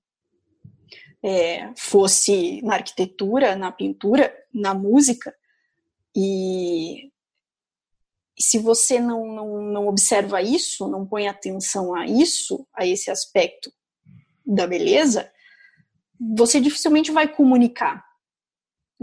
é, 1.24 1.74
fosse 1.76 2.62
na 2.62 2.76
arquitetura, 2.76 3.56
na 3.56 3.72
pintura, 3.72 4.36
na 4.54 4.74
música. 4.74 5.34
E 6.16 7.10
se 8.38 8.60
você 8.60 9.00
não, 9.00 9.26
não, 9.26 9.62
não 9.62 9.88
observa 9.88 10.42
isso, 10.42 10.88
não 10.88 11.06
põe 11.06 11.28
atenção 11.28 11.96
a 11.96 12.06
isso, 12.06 12.68
a 12.74 12.86
esse 12.86 13.10
aspecto 13.10 13.72
da 14.46 14.68
beleza, 14.68 15.32
você 16.20 16.60
dificilmente 16.60 17.12
vai 17.12 17.28
comunicar. 17.28 18.04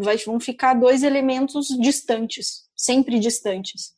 Vai, 0.03 0.17
vão 0.19 0.41
ficar 0.41 0.75
dois 0.75 1.03
elementos 1.03 1.69
distantes, 1.69 2.69
sempre 2.75 3.19
distantes. 3.19 3.95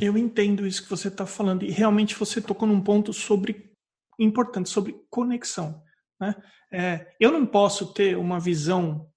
Eu 0.00 0.16
entendo 0.16 0.66
isso 0.66 0.82
que 0.82 0.90
você 0.90 1.08
está 1.08 1.26
falando 1.26 1.64
e 1.64 1.70
realmente 1.70 2.14
você 2.14 2.40
tocou 2.40 2.68
num 2.68 2.80
ponto 2.80 3.12
sobre 3.12 3.72
importante 4.18 4.68
sobre 4.68 5.00
conexão. 5.08 5.82
Né? 6.20 6.34
É, 6.72 7.14
eu 7.18 7.30
não 7.30 7.46
posso 7.46 7.92
ter 7.92 8.16
uma 8.16 8.38
visão 8.38 9.08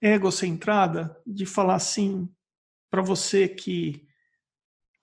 egocentrada 0.00 1.16
de 1.26 1.44
falar 1.44 1.74
assim 1.74 2.28
para 2.90 3.02
você 3.02 3.48
que 3.48 4.07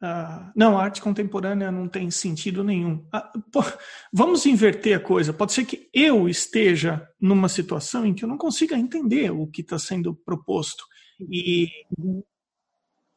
uh, 0.02 0.52
não, 0.56 0.78
a 0.78 0.84
arte 0.84 1.02
contemporânea 1.02 1.72
não 1.72 1.88
tem 1.88 2.10
sentido 2.12 2.64
nenhum. 2.64 3.06
Uh, 3.14 3.42
pô, 3.52 3.64
vamos 4.12 4.46
inverter 4.46 4.98
a 4.98 5.00
coisa. 5.00 5.34
Pode 5.34 5.54
ser 5.54 5.66
que 5.66 5.90
eu 5.94 6.28
esteja 6.30 7.08
numa 7.20 7.50
situação 7.50 8.06
em 8.06 8.14
que 8.14 8.24
eu 8.24 8.30
não 8.30 8.38
consiga 8.38 8.78
entender 8.78 9.32
o 9.32 9.48
que 9.48 9.62
está 9.62 9.80
sendo 9.80 10.14
proposto. 10.14 10.86
E, 11.20 11.68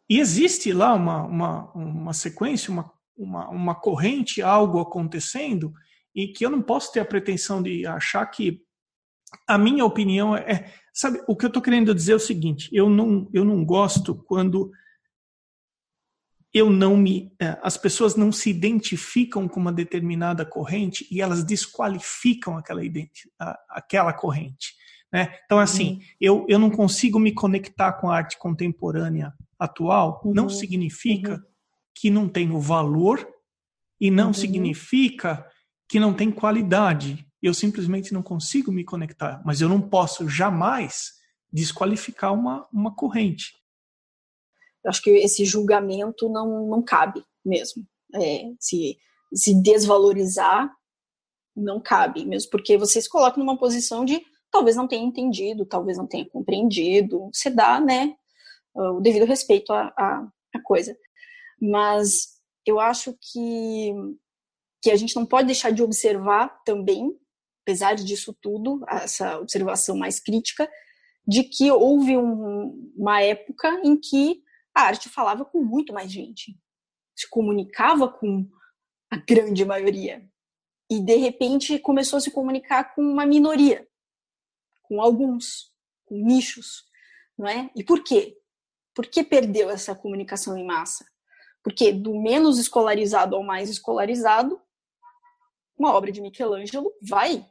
e 0.09 0.21
existe 0.21 0.73
lá 0.73 0.95
uma, 0.95 1.23
uma, 1.23 1.73
uma 1.73 2.12
sequência, 2.12 2.71
uma, 2.71 2.91
uma, 3.17 3.49
uma 3.51 3.75
corrente, 3.75 4.41
algo 4.41 4.81
acontecendo, 4.81 5.73
e 6.14 6.29
que 6.29 6.45
eu 6.45 6.51
não 6.51 6.62
posso 6.62 6.93
ter 6.93 7.01
a 7.01 7.05
pretensão 7.05 7.62
de 7.62 7.87
achar 7.87 8.25
que 8.27 8.62
a 9.47 9.59
minha 9.59 9.85
opinião 9.85 10.37
é. 10.37 10.73
Sabe, 10.93 11.23
o 11.29 11.37
que 11.37 11.45
eu 11.45 11.49
estou 11.49 11.62
querendo 11.62 11.95
dizer 11.95 12.12
é 12.12 12.17
o 12.17 12.21
seguinte: 12.21 12.69
eu 12.73 12.88
não, 12.88 13.29
eu 13.33 13.45
não 13.45 13.64
gosto 13.64 14.14
quando 14.14 14.71
eu 16.53 16.71
não 16.71 16.97
me. 16.97 17.33
É, 17.41 17.59
as 17.63 17.77
pessoas 17.77 18.17
não 18.17 18.33
se 18.33 18.51
identificam 18.51 19.47
com 19.47 19.61
uma 19.61 19.73
determinada 19.73 20.45
corrente 20.45 21.07
e 21.11 21.21
elas 21.21 21.45
desqualificam 21.45 22.57
aquela, 22.57 22.81
aquela 23.69 24.13
corrente. 24.13 24.75
Né? 25.13 25.35
Então, 25.45 25.59
assim, 25.59 25.95
uhum. 25.95 26.01
eu, 26.21 26.47
eu 26.49 26.59
não 26.59 26.71
consigo 26.71 27.19
me 27.19 27.33
conectar 27.33 27.93
com 27.95 28.11
a 28.11 28.17
arte 28.17 28.39
contemporânea 28.39 29.33
atual, 29.59 30.23
uhum. 30.25 30.35
não 30.35 30.49
significa 30.49 31.35
uhum. 31.35 31.43
que 31.95 32.11
não 32.11 32.29
tenho 32.29 32.61
valor 32.61 33.27
e 34.01 34.11
não 34.11 34.29
uhum. 34.29 34.35
significa 34.35 35.47
que 35.89 35.99
não 35.99 36.13
tem 36.13 36.31
qualidade. 36.31 37.27
Eu 37.43 37.55
simplesmente 37.55 38.13
não 38.13 38.23
consigo 38.23 38.71
me 38.71 38.85
conectar, 38.85 39.43
mas 39.45 39.61
eu 39.61 39.69
não 39.69 39.81
posso 39.81 40.29
jamais 40.29 41.13
desqualificar 41.53 42.33
uma, 42.33 42.67
uma 42.73 42.95
corrente. 42.95 43.58
Acho 44.88 45.03
que 45.03 45.11
esse 45.11 45.44
julgamento 45.44 46.29
não, 46.29 46.66
não 46.66 46.83
cabe 46.83 47.24
mesmo. 47.44 47.85
É, 48.14 48.51
se, 48.59 48.96
se 49.35 49.55
desvalorizar 49.61 50.72
não 51.55 51.81
cabe, 51.81 52.24
mesmo 52.24 52.51
porque 52.51 52.79
você 52.79 53.01
se 53.03 53.09
coloca 53.09 53.38
numa 53.38 53.59
posição 53.59 54.05
de 54.05 54.22
talvez 54.51 54.77
não 54.77 54.88
tenha 54.88 55.05
entendido, 55.05 55.66
talvez 55.66 55.98
não 55.98 56.07
tenha 56.07 56.29
compreendido. 56.29 57.31
Você 57.33 57.51
dá, 57.51 57.81
né, 57.81 58.14
o 58.74 59.01
devido 59.01 59.27
respeito 59.27 59.72
à, 59.72 59.92
à, 59.96 60.29
à 60.55 60.62
coisa. 60.62 60.96
Mas 61.61 62.38
eu 62.64 62.79
acho 62.79 63.16
que, 63.20 63.92
que 64.83 64.90
a 64.90 64.96
gente 64.96 65.16
não 65.16 65.27
pode 65.27 65.46
deixar 65.46 65.70
de 65.70 65.83
observar 65.83 66.62
também, 66.64 67.12
apesar 67.62 67.94
disso 67.94 68.37
tudo, 68.40 68.85
essa 68.88 69.38
observação 69.38 69.96
mais 69.96 70.20
crítica, 70.20 70.68
de 71.27 71.42
que 71.44 71.70
houve 71.70 72.16
um, 72.16 72.92
uma 72.96 73.20
época 73.20 73.81
em 73.85 73.98
que 73.98 74.42
a 74.79 74.83
arte 74.83 75.09
falava 75.09 75.45
com 75.45 75.62
muito 75.62 75.93
mais 75.93 76.11
gente, 76.11 76.59
se 77.17 77.29
comunicava 77.29 78.09
com 78.09 78.49
a 79.11 79.17
grande 79.17 79.64
maioria. 79.64 80.27
E, 80.91 81.01
de 81.01 81.17
repente, 81.17 81.79
começou 81.79 82.17
a 82.17 82.21
se 82.21 82.31
comunicar 82.31 82.95
com 82.95 83.03
uma 83.03 83.27
minoria 83.27 83.87
com 84.88 85.03
alguns, 85.03 85.71
com 86.07 86.17
nichos, 86.17 86.85
não 87.37 87.47
é? 87.47 87.71
E 87.77 87.85
por 87.85 88.03
quê? 88.03 88.38
Por 88.95 89.07
que 89.07 89.23
perdeu 89.23 89.69
essa 89.69 89.95
comunicação 89.95 90.57
em 90.57 90.67
massa? 90.67 91.05
Porque 91.62 91.93
do 91.93 92.19
menos 92.21 92.59
escolarizado 92.59 93.37
ao 93.37 93.43
mais 93.43 93.69
escolarizado, 93.69 94.61
uma 95.77 95.93
obra 95.93 96.11
de 96.11 96.21
Michelangelo 96.21 96.91
vai, 97.03 97.47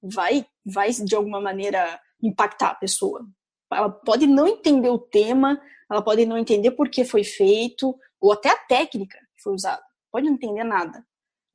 vai, 0.00 0.46
vai 0.64 0.90
de 0.92 1.14
alguma 1.14 1.40
maneira 1.40 2.00
impactar 2.22 2.70
a 2.70 2.74
pessoa. 2.76 3.28
Ela 3.74 3.90
pode 3.90 4.26
não 4.26 4.46
entender 4.46 4.90
o 4.90 4.98
tema, 4.98 5.60
ela 5.90 6.02
pode 6.02 6.24
não 6.26 6.38
entender 6.38 6.72
por 6.72 6.88
que 6.88 7.04
foi 7.04 7.24
feito, 7.24 7.98
ou 8.20 8.32
até 8.32 8.50
a 8.50 8.56
técnica 8.56 9.18
que 9.34 9.42
foi 9.42 9.52
usada. 9.52 9.82
Pode 10.10 10.26
não 10.26 10.34
entender 10.34 10.64
nada. 10.64 11.06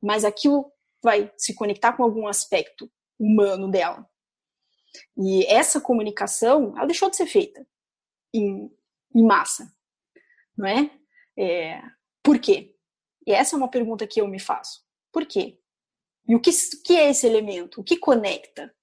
Mas 0.01 0.25
aquilo 0.25 0.71
vai 1.03 1.31
se 1.37 1.55
conectar 1.55 1.93
com 1.93 2.03
algum 2.03 2.27
aspecto 2.27 2.91
humano 3.19 3.69
dela. 3.69 4.07
E 5.17 5.45
essa 5.45 5.81
comunicação, 5.81 6.73
ela 6.75 6.85
deixou 6.85 7.09
de 7.09 7.15
ser 7.15 7.27
feita 7.27 7.65
em, 8.33 8.71
em 9.15 9.23
massa, 9.23 9.71
não 10.57 10.67
é? 10.67 10.91
é? 11.37 11.81
Por 12.23 12.39
quê? 12.39 12.75
E 13.25 13.31
essa 13.31 13.55
é 13.55 13.57
uma 13.57 13.69
pergunta 13.69 14.07
que 14.07 14.21
eu 14.21 14.27
me 14.27 14.39
faço. 14.39 14.81
Por 15.11 15.25
quê? 15.25 15.59
E 16.27 16.35
o 16.35 16.41
que, 16.41 16.51
que 16.83 16.95
é 16.95 17.09
esse 17.09 17.25
elemento? 17.25 17.81
O 17.81 17.83
que 17.83 17.97
conecta? 17.97 18.73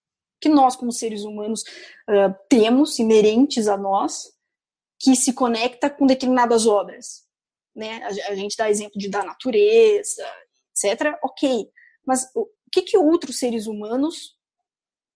Que 0.45 0.49
nós, 0.51 0.77
como 0.77 0.93
seres 0.93 1.23
humanos, 1.23 1.63
uh, 1.63 2.35
temos 2.51 2.99
inerentes 2.99 3.67
a 3.67 3.79
nós 3.79 4.31
que 5.01 5.17
se 5.17 5.33
conecta 5.33 5.89
com 5.89 6.07
determinadas 6.07 6.67
obras? 6.67 7.25
Né? 7.75 8.03
A, 8.03 8.33
a 8.33 8.35
gente 8.35 8.57
dá 8.59 8.69
exemplo 8.69 8.99
de 8.99 9.09
da 9.09 9.25
natureza, 9.25 10.23
etc. 10.71 11.19
Ok, 11.23 11.67
mas 12.07 12.31
o 12.35 12.47
que, 12.71 12.83
que 12.83 12.99
outros 12.99 13.39
seres 13.39 13.67
humanos 13.67 14.37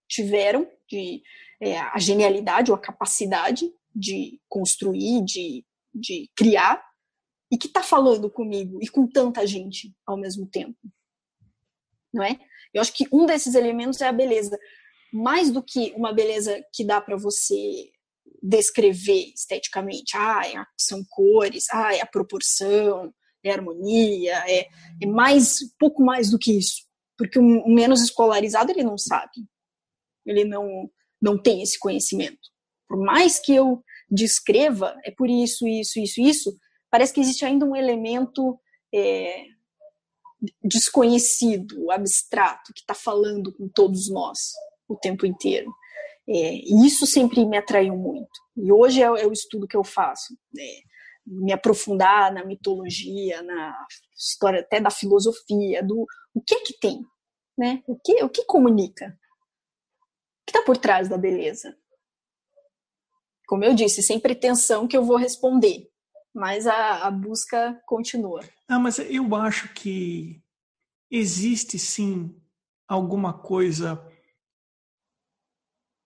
tiveram 0.08 0.66
de 0.88 1.22
é, 1.60 1.78
a 1.78 1.98
genialidade 1.98 2.70
ou 2.70 2.74
a 2.74 2.80
capacidade 2.80 3.70
de 3.94 4.40
construir, 4.48 5.22
de, 5.26 5.62
de 5.92 6.30
criar, 6.34 6.82
e 7.50 7.58
que 7.58 7.66
está 7.66 7.82
falando 7.82 8.30
comigo 8.30 8.78
e 8.82 8.88
com 8.88 9.06
tanta 9.06 9.46
gente 9.46 9.94
ao 10.06 10.16
mesmo 10.16 10.46
tempo. 10.46 10.78
Não 12.12 12.22
é? 12.22 12.38
Eu 12.72 12.80
acho 12.80 12.92
que 12.94 13.06
um 13.12 13.26
desses 13.26 13.54
elementos 13.54 14.00
é 14.00 14.08
a 14.08 14.12
beleza. 14.12 14.58
Mais 15.12 15.50
do 15.50 15.62
que 15.62 15.92
uma 15.96 16.12
beleza 16.12 16.60
que 16.74 16.84
dá 16.84 17.00
para 17.00 17.16
você 17.16 17.90
descrever 18.42 19.32
esteticamente. 19.34 20.16
Ah, 20.16 20.66
são 20.76 21.02
cores, 21.08 21.66
ah, 21.72 21.94
é 21.94 22.00
a 22.00 22.06
proporção, 22.06 23.12
é 23.42 23.50
a 23.50 23.54
harmonia, 23.54 24.36
é, 24.46 24.68
é 25.02 25.06
mais, 25.06 25.58
pouco 25.78 26.02
mais 26.02 26.30
do 26.30 26.38
que 26.38 26.56
isso. 26.56 26.86
Porque 27.16 27.38
o 27.38 27.68
menos 27.68 28.02
escolarizado 28.02 28.70
ele 28.70 28.84
não 28.84 28.96
sabe 28.96 29.48
ele 30.28 30.44
não, 30.44 30.90
não 31.20 31.40
tem 31.40 31.62
esse 31.62 31.78
conhecimento. 31.78 32.38
Por 32.86 32.98
mais 32.98 33.38
que 33.38 33.54
eu 33.54 33.82
descreva, 34.10 34.96
é 35.04 35.10
por 35.10 35.28
isso, 35.28 35.66
isso, 35.66 35.98
isso, 35.98 36.20
isso, 36.20 36.58
parece 36.90 37.12
que 37.12 37.20
existe 37.20 37.44
ainda 37.44 37.64
um 37.64 37.76
elemento 37.76 38.58
é, 38.94 39.44
desconhecido, 40.62 41.90
abstrato, 41.90 42.72
que 42.72 42.80
está 42.80 42.94
falando 42.94 43.52
com 43.52 43.68
todos 43.68 44.10
nós 44.10 44.52
o 44.88 44.96
tempo 44.96 45.26
inteiro. 45.26 45.70
É, 46.28 46.54
e 46.54 46.86
isso 46.86 47.06
sempre 47.06 47.44
me 47.44 47.56
atraiu 47.56 47.96
muito. 47.96 48.30
E 48.56 48.72
hoje 48.72 49.02
é, 49.02 49.06
é 49.06 49.26
o 49.26 49.32
estudo 49.32 49.66
que 49.66 49.76
eu 49.76 49.84
faço. 49.84 50.34
É, 50.58 50.88
me 51.26 51.52
aprofundar 51.52 52.32
na 52.32 52.44
mitologia, 52.44 53.42
na 53.42 53.74
história 54.16 54.60
até 54.60 54.80
da 54.80 54.90
filosofia, 54.90 55.82
do 55.82 56.06
o 56.34 56.40
que 56.40 56.54
é 56.54 56.60
que 56.60 56.78
tem, 56.78 57.00
né? 57.56 57.82
O 57.86 57.98
que, 57.98 58.22
o 58.22 58.28
que 58.28 58.44
comunica? 58.44 59.16
que 60.48 60.56
está 60.56 60.62
por 60.62 60.78
trás 60.78 61.10
da 61.10 61.18
beleza? 61.18 61.76
Como 63.46 63.64
eu 63.64 63.74
disse, 63.74 64.02
sem 64.02 64.18
pretensão 64.18 64.88
que 64.88 64.96
eu 64.96 65.04
vou 65.04 65.16
responder, 65.16 65.86
mas 66.34 66.66
a, 66.66 67.06
a 67.06 67.10
busca 67.10 67.78
continua. 67.86 68.40
Ah, 68.66 68.78
mas 68.78 68.98
eu 68.98 69.34
acho 69.34 69.72
que 69.74 70.42
existe 71.10 71.78
sim 71.78 72.34
alguma 72.86 73.38
coisa 73.38 74.07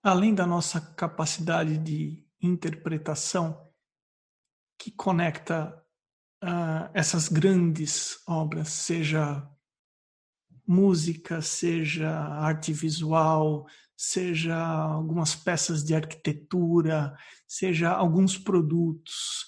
além 0.02 0.34
da 0.34 0.46
nossa 0.46 0.80
capacidade 0.80 1.78
de 1.78 2.26
interpretação 2.40 3.70
que 4.76 4.90
conecta 4.90 5.72
uh, 6.42 6.90
essas 6.92 7.28
grandes 7.28 8.20
obras, 8.26 8.68
seja 8.68 9.48
música, 10.66 11.40
seja 11.40 12.10
arte 12.10 12.72
visual, 12.72 13.66
seja 13.96 14.56
algumas 14.56 15.36
peças 15.36 15.84
de 15.84 15.94
arquitetura, 15.94 17.16
seja 17.46 17.90
alguns 17.90 18.36
produtos. 18.36 19.46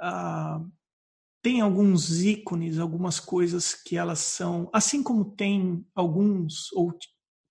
Uh, 0.00 0.70
tem 1.42 1.60
alguns 1.60 2.22
ícones, 2.22 2.78
algumas 2.78 3.20
coisas 3.20 3.74
que 3.74 3.96
elas 3.96 4.20
são, 4.20 4.70
assim 4.72 5.02
como 5.02 5.24
tem 5.24 5.86
alguns, 5.94 6.72
ou 6.72 6.92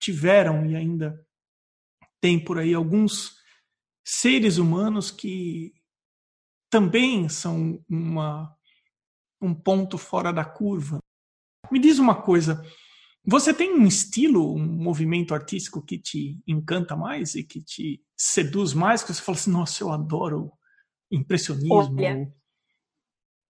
tiveram 0.00 0.66
e 0.66 0.74
ainda 0.74 1.24
tem 2.20 2.42
por 2.42 2.58
aí 2.58 2.74
alguns 2.74 3.36
seres 4.04 4.58
humanos 4.58 5.10
que 5.10 5.72
também 6.70 7.28
são 7.28 7.82
uma, 7.88 8.54
um 9.40 9.54
ponto 9.54 9.98
fora 9.98 10.32
da 10.32 10.44
curva. 10.44 10.98
Me 11.70 11.78
diz 11.78 11.98
uma 11.98 12.22
coisa, 12.22 12.62
você 13.24 13.52
tem 13.52 13.72
um 13.72 13.86
estilo, 13.86 14.54
um 14.54 14.64
movimento 14.64 15.34
artístico 15.34 15.84
que 15.84 15.98
te 15.98 16.40
encanta 16.46 16.96
mais 16.96 17.34
e 17.34 17.44
que 17.44 17.62
te 17.62 18.02
seduz 18.16 18.72
mais? 18.72 19.02
Que 19.02 19.12
você 19.12 19.22
fala 19.22 19.36
assim, 19.36 19.50
nossa, 19.50 19.82
eu 19.82 19.92
adoro 19.92 20.52
impressionismo. 21.10 21.72
Olha, 21.72 22.32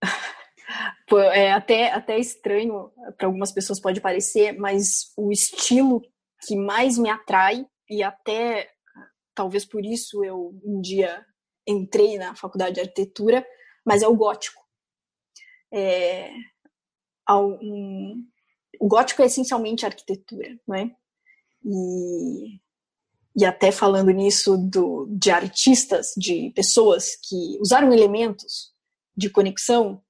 é 1.35 1.53
até, 1.53 1.93
até 1.93 2.19
estranho, 2.19 2.91
para 3.17 3.27
algumas 3.27 3.53
pessoas 3.53 3.81
pode 3.81 4.01
parecer, 4.01 4.59
mas 4.59 5.13
o 5.17 5.31
estilo 5.31 6.03
que 6.47 6.57
mais 6.57 6.99
me 6.99 7.11
atrai, 7.11 7.67
e 7.91 8.03
até 8.03 8.71
talvez 9.35 9.65
por 9.65 9.85
isso 9.85 10.25
eu 10.25 10.59
um 10.65 10.81
dia 10.81 11.27
entrei 11.67 12.17
na 12.17 12.35
faculdade 12.35 12.77
de 12.77 12.81
arquitetura, 12.81 13.45
mas 13.85 14.03
é 14.03 14.09
o 14.09 14.17
gótico. 14.17 14.63
É, 15.73 16.31
um, 17.31 18.25
o 18.81 18.89
gótico 18.89 19.23
é 19.23 19.27
essencialmente 19.27 19.85
arquitetura, 19.85 20.59
não 20.67 20.77
é? 20.77 20.91
E, 21.65 22.61
e 23.37 23.45
até 23.45 23.71
falando 23.71 24.11
nisso 24.11 24.57
do, 24.57 25.07
de 25.11 25.31
artistas, 25.31 26.13
de 26.17 26.53
pessoas 26.55 27.17
que 27.29 27.59
usaram 27.61 27.93
elementos 27.93 28.73
de 29.17 29.29
conexão 29.29 30.03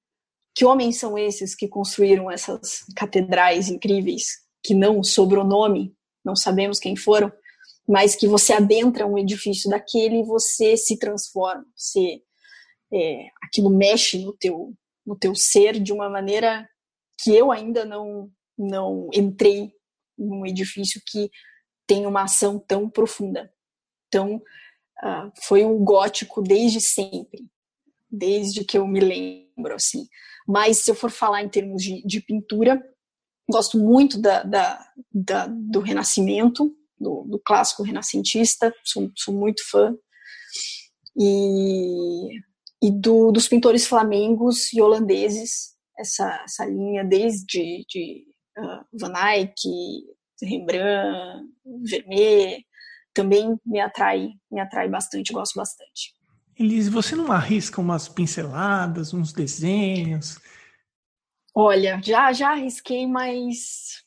que 0.53 0.65
homens 0.65 0.97
são 0.97 1.17
esses 1.17 1.55
que 1.55 1.67
construíram 1.67 2.29
essas 2.29 2.83
catedrais 2.95 3.69
incríveis, 3.69 4.23
que 4.63 4.73
não 4.73 5.03
sobrou 5.03 5.45
nome, 5.45 5.95
não 6.23 6.35
sabemos 6.35 6.79
quem 6.79 6.95
foram, 6.95 7.31
mas 7.91 8.15
que 8.15 8.25
você 8.25 8.53
adentra 8.53 9.05
um 9.05 9.17
edifício 9.17 9.69
daquele 9.69 10.21
e 10.21 10.23
você 10.23 10.77
se 10.77 10.97
transforma, 10.97 11.65
você, 11.75 12.21
é, 12.89 13.25
aquilo 13.43 13.69
mexe 13.69 14.23
no 14.23 14.31
teu, 14.31 14.73
no 15.05 15.13
teu 15.13 15.35
ser 15.35 15.77
de 15.77 15.91
uma 15.91 16.09
maneira 16.09 16.65
que 17.21 17.35
eu 17.35 17.51
ainda 17.51 17.83
não, 17.83 18.31
não 18.57 19.09
entrei 19.13 19.73
num 20.17 20.45
edifício 20.45 21.01
que 21.05 21.29
tem 21.85 22.05
uma 22.05 22.23
ação 22.23 22.57
tão 22.57 22.89
profunda. 22.89 23.51
Então, 24.07 24.37
uh, 24.37 25.29
foi 25.43 25.65
um 25.65 25.83
gótico 25.83 26.41
desde 26.41 26.79
sempre, 26.79 27.45
desde 28.09 28.63
que 28.63 28.77
eu 28.77 28.87
me 28.87 29.01
lembro, 29.01 29.75
assim. 29.75 30.07
Mas 30.47 30.77
se 30.77 30.89
eu 30.89 30.95
for 30.95 31.11
falar 31.11 31.43
em 31.43 31.49
termos 31.49 31.83
de, 31.83 32.01
de 32.03 32.21
pintura, 32.21 32.81
gosto 33.49 33.77
muito 33.77 34.17
da, 34.17 34.43
da, 34.43 34.93
da 35.13 35.47
do 35.47 35.81
Renascimento, 35.81 36.73
do, 37.01 37.25
do, 37.27 37.41
clássico 37.43 37.83
renascentista, 37.83 38.73
sou, 38.83 39.11
sou 39.15 39.33
muito 39.33 39.61
fã. 39.69 39.95
E, 41.17 42.39
e 42.81 42.91
do, 42.91 43.31
dos 43.31 43.47
pintores 43.47 43.85
flamengos 43.85 44.71
e 44.73 44.81
holandeses, 44.81 45.75
essa, 45.99 46.41
essa 46.45 46.65
linha 46.65 47.03
desde 47.03 47.85
de, 47.89 48.25
uh, 48.57 48.85
Van 48.93 49.13
Eyck, 49.33 49.53
Rembrandt, 50.41 51.47
Vermeer, 51.83 52.61
também 53.13 53.59
me 53.65 53.79
atrai, 53.79 54.29
me 54.49 54.59
atrai 54.59 54.89
bastante, 54.89 55.33
gosto 55.33 55.55
bastante. 55.55 56.13
Elise, 56.57 56.89
você 56.89 57.15
não 57.15 57.31
arrisca 57.31 57.81
umas 57.81 58.07
pinceladas, 58.07 59.13
uns 59.13 59.33
desenhos? 59.33 60.37
Olha, 61.53 61.99
já 62.03 62.31
já 62.31 62.51
arrisquei, 62.51 63.05
mas 63.05 64.03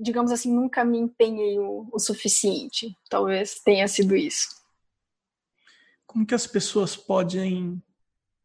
digamos 0.00 0.32
assim, 0.32 0.52
nunca 0.52 0.84
me 0.84 0.98
empenhei 0.98 1.58
o, 1.58 1.88
o 1.92 1.98
suficiente. 1.98 2.96
Talvez 3.08 3.60
tenha 3.62 3.86
sido 3.86 4.16
isso. 4.16 4.48
Como 6.06 6.26
que 6.26 6.34
as 6.34 6.46
pessoas 6.46 6.96
podem 6.96 7.80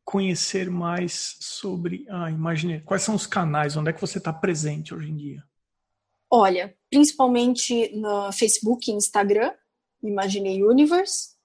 conhecer 0.04 0.70
mais 0.70 1.38
sobre 1.40 2.06
a 2.10 2.30
Imagineer? 2.30 2.84
Quais 2.84 3.02
são 3.02 3.16
os 3.16 3.26
canais? 3.26 3.76
Onde 3.76 3.90
é 3.90 3.94
que 3.94 4.02
você 4.02 4.18
está 4.18 4.32
presente 4.32 4.94
hoje 4.94 5.10
em 5.10 5.16
dia? 5.16 5.44
Olha, 6.30 6.76
principalmente 6.90 7.96
no 7.96 8.32
Facebook 8.32 8.92
e 8.92 8.94
Instagram, 8.94 9.54
Imaginei 10.04 10.64
Universe, 10.64 11.36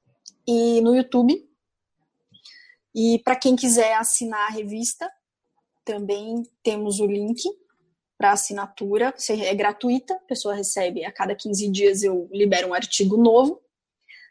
e 0.46 0.80
no 0.80 0.94
YouTube, 0.94 1.48
e 2.94 3.20
para 3.20 3.36
quem 3.36 3.54
quiser 3.54 3.94
assinar 3.94 4.48
a 4.48 4.52
revista, 4.52 5.08
também 5.84 6.42
temos 6.62 6.98
o 6.98 7.06
link 7.06 7.40
para 8.20 8.32
assinatura, 8.32 9.14
é 9.30 9.54
gratuita, 9.54 10.12
a 10.12 10.26
pessoa 10.26 10.54
recebe 10.54 11.02
a 11.06 11.10
cada 11.10 11.34
15 11.34 11.70
dias 11.70 12.02
eu 12.02 12.28
libero 12.30 12.68
um 12.68 12.74
artigo 12.74 13.16
novo. 13.16 13.62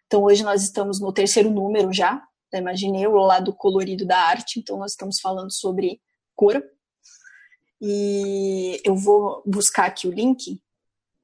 Então 0.06 0.26
hoje 0.26 0.44
nós 0.44 0.62
estamos 0.62 1.00
no 1.00 1.12
terceiro 1.12 1.50
número 1.50 1.92
já, 1.92 2.24
da 2.52 2.60
Imaginei, 2.60 3.08
o 3.08 3.16
lado 3.16 3.52
colorido 3.52 4.06
da 4.06 4.20
arte, 4.20 4.60
então 4.60 4.78
nós 4.78 4.92
estamos 4.92 5.20
falando 5.20 5.52
sobre 5.52 6.00
cor. 6.36 6.64
E 7.82 8.80
eu 8.86 8.96
vou 8.96 9.42
buscar 9.44 9.86
aqui 9.86 10.08
o 10.08 10.14
link 10.14 10.62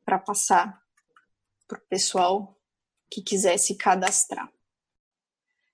para 0.04 0.18
passar 0.18 0.82
para 1.68 1.78
o 1.78 1.82
pessoal 1.88 2.60
que 3.12 3.22
quiser 3.22 3.60
se 3.60 3.76
cadastrar 3.76 4.52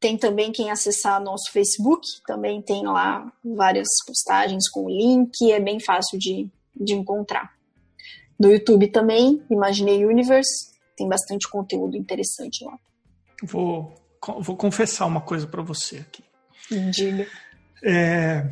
Tem 0.00 0.18
também 0.18 0.50
quem 0.52 0.70
acessar 0.70 1.22
nosso 1.22 1.50
Facebook, 1.50 2.06
também 2.26 2.60
tem 2.60 2.84
lá 2.84 3.32
várias 3.42 3.88
postagens 4.06 4.68
com 4.68 4.84
o 4.84 4.90
link, 4.90 5.50
é 5.50 5.58
bem 5.58 5.80
fácil 5.80 6.18
de, 6.18 6.50
de 6.76 6.92
encontrar. 6.92 7.54
No 8.38 8.50
YouTube 8.50 8.88
também, 8.88 9.42
Imaginei 9.48 10.04
Universe, 10.04 10.74
tem 10.96 11.08
bastante 11.08 11.48
conteúdo 11.48 11.96
interessante 11.96 12.64
lá. 12.64 12.78
Vou, 13.42 13.94
vou 14.40 14.56
confessar 14.56 15.06
uma 15.06 15.20
coisa 15.20 15.46
para 15.46 15.62
você 15.62 15.98
aqui. 15.98 16.24
Diga. 16.90 17.26
É, 17.82 18.48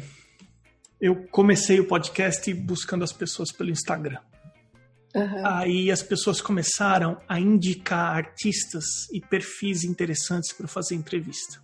eu 1.02 1.16
comecei 1.32 1.80
o 1.80 1.88
podcast 1.88 2.54
buscando 2.54 3.02
as 3.02 3.12
pessoas 3.12 3.50
pelo 3.50 3.70
Instagram. 3.70 4.20
Uhum. 5.14 5.46
Aí 5.46 5.90
as 5.90 6.00
pessoas 6.00 6.40
começaram 6.40 7.18
a 7.28 7.40
indicar 7.40 8.16
artistas 8.16 8.84
e 9.12 9.20
perfis 9.20 9.82
interessantes 9.82 10.52
para 10.52 10.68
fazer 10.68 10.94
entrevista. 10.94 11.60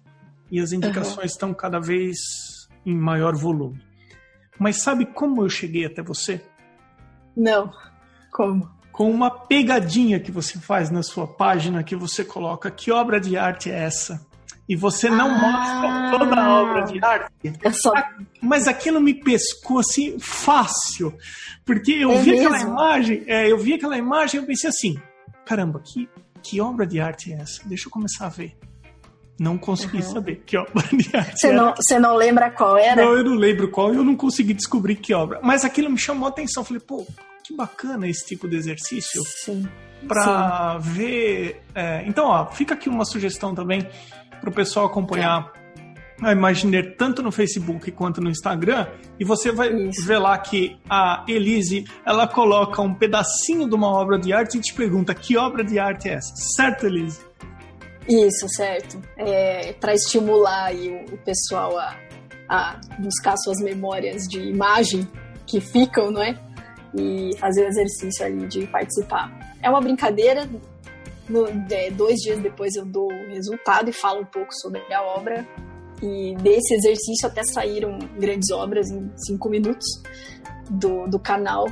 E 0.51 0.61
as 0.61 0.73
indicações 0.73 1.17
uhum. 1.17 1.25
estão 1.25 1.55
cada 1.55 1.79
vez 1.79 2.19
em 2.85 2.97
maior 2.97 3.37
volume. 3.37 3.81
Mas 4.59 4.83
sabe 4.83 5.07
como 5.07 5.45
eu 5.45 5.49
cheguei 5.49 5.87
até 5.87 6.03
você? 6.03 6.43
Não. 7.37 7.73
Como? 8.33 8.77
com 8.99 9.09
uma 9.09 9.31
pegadinha 9.31 10.19
que 10.19 10.33
você 10.33 10.59
faz 10.59 10.91
na 10.91 11.05
sua 11.05 11.25
página, 11.25 11.85
que 11.85 11.95
você 11.95 12.25
coloca 12.25 12.69
que 12.69 12.91
obra 12.91 13.21
de 13.21 13.37
arte 13.37 13.71
é 13.71 13.85
essa? 13.85 14.27
E 14.69 14.77
você 14.77 15.09
não 15.09 15.31
ah, 15.31 15.39
mostra 15.39 16.19
toda 16.19 16.41
a 16.41 16.61
obra 16.61 16.83
de 16.83 17.03
arte. 17.03 17.33
Só... 17.73 17.91
Mas 18.43 18.69
aquilo 18.69 19.01
me 19.01 19.15
pescou 19.15 19.79
assim 19.79 20.19
fácil. 20.19 21.17
Porque 21.65 21.93
eu 21.93 22.13
é 22.13 22.19
vi 22.19 22.33
mesmo? 22.33 22.49
aquela 22.49 22.71
imagem, 22.71 23.25
é, 23.27 23.51
eu 23.51 23.57
vi 23.57 23.75
aquela 23.75 23.97
imagem 23.97 24.39
e 24.39 24.43
eu 24.43 24.47
pensei 24.47 24.69
assim: 24.69 25.01
caramba, 25.47 25.81
que, 25.83 26.07
que 26.43 26.61
obra 26.61 26.87
de 26.87 27.01
arte 27.01 27.33
é 27.33 27.37
essa? 27.37 27.67
Deixa 27.67 27.89
eu 27.89 27.91
começar 27.91 28.27
a 28.27 28.29
ver. 28.29 28.57
Não 29.41 29.57
consegui 29.57 29.99
uhum. 29.99 30.03
saber 30.03 30.43
que 30.45 30.59
obra 30.59 30.85
de 30.93 31.17
arte 31.17 31.39
você 31.39 31.53
não, 31.53 31.75
você 31.75 31.99
não 31.99 32.17
lembra 32.17 32.51
qual 32.51 32.77
era? 32.77 33.03
Não, 33.03 33.17
eu 33.17 33.25
não 33.25 33.35
lembro 33.35 33.71
qual, 33.71 33.95
eu 33.95 34.05
não 34.05 34.17
consegui 34.17 34.53
descobrir 34.53 34.97
que 34.97 35.15
obra. 35.15 35.41
Mas 35.43 35.65
aquilo 35.65 35.89
me 35.89 35.99
chamou 35.99 36.27
a 36.27 36.31
atenção. 36.31 36.63
Falei, 36.63 36.83
pô, 36.83 37.07
que 37.43 37.57
bacana 37.57 38.07
esse 38.07 38.27
tipo 38.27 38.47
de 38.47 38.57
exercício. 38.57 39.23
Sim. 39.25 39.67
Para 40.07 40.79
ver. 40.79 41.63
É, 41.75 42.05
então, 42.07 42.27
ó, 42.27 42.47
fica 42.47 42.75
aqui 42.75 42.89
uma 42.89 43.05
sugestão 43.05 43.55
também 43.55 43.87
para 44.41 44.51
o 44.51 44.53
pessoal 44.53 44.87
acompanhar 44.87 45.53
a 46.21 46.33
Imaginer 46.33 46.97
tanto 46.97 47.23
no 47.23 47.31
Facebook 47.31 47.93
quanto 47.93 48.21
no 48.21 48.29
Instagram 48.29 48.89
e 49.21 49.25
você 49.25 49.53
vai 49.53 49.73
Isso. 49.73 50.05
ver 50.05 50.19
lá 50.19 50.37
que 50.37 50.77
a 50.91 51.25
Elise 51.29 51.85
ela 52.05 52.27
coloca 52.27 52.83
um 52.83 52.93
pedacinho 52.93 53.69
de 53.69 53.75
uma 53.75 53.89
obra 53.89 54.19
de 54.19 54.33
arte 54.33 54.59
e 54.59 54.61
te 54.61 54.75
pergunta 54.75 55.15
que 55.15 55.37
obra 55.37 55.63
de 55.63 55.79
arte 55.79 56.09
é 56.09 56.15
essa, 56.15 56.35
certo, 56.57 56.87
Elise? 56.87 57.21
Isso, 58.09 58.49
certo. 58.49 59.01
É, 59.17 59.75
para 59.75 59.95
estimular 59.95 60.75
o, 60.75 61.15
o 61.15 61.19
pessoal 61.19 61.79
a, 61.79 61.95
a 62.49 62.81
buscar 62.99 63.37
suas 63.37 63.59
memórias 63.63 64.23
de 64.23 64.41
imagem 64.41 65.07
que 65.47 65.61
ficam, 65.61 66.11
não 66.11 66.23
é? 66.23 66.37
e 66.95 67.37
fazer 67.39 67.65
o 67.65 67.69
exercício 67.69 68.25
ali 68.25 68.47
de 68.47 68.67
participar. 68.67 69.57
É 69.63 69.69
uma 69.69 69.81
brincadeira. 69.81 70.49
No, 71.29 71.47
é, 71.71 71.91
dois 71.91 72.17
dias 72.21 72.39
depois 72.41 72.75
eu 72.75 72.85
dou 72.85 73.07
o 73.07 73.29
resultado 73.29 73.91
e 73.91 73.93
falo 73.93 74.21
um 74.21 74.25
pouco 74.25 74.53
sobre 74.55 74.81
a 74.93 75.03
obra. 75.03 75.47
E 76.03 76.35
desse 76.37 76.75
exercício 76.75 77.27
até 77.27 77.43
saíram 77.45 77.99
grandes 78.19 78.51
obras 78.51 78.89
em 78.91 79.11
cinco 79.17 79.49
minutos 79.49 79.87
do, 80.71 81.07
do 81.07 81.19
canal. 81.19 81.67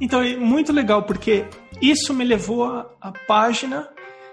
Então 0.00 0.22
é 0.22 0.36
muito 0.36 0.72
legal 0.72 1.04
porque 1.04 1.46
isso 1.80 2.12
me 2.14 2.24
levou 2.24 2.64
à 2.64 3.12
página 3.26 3.88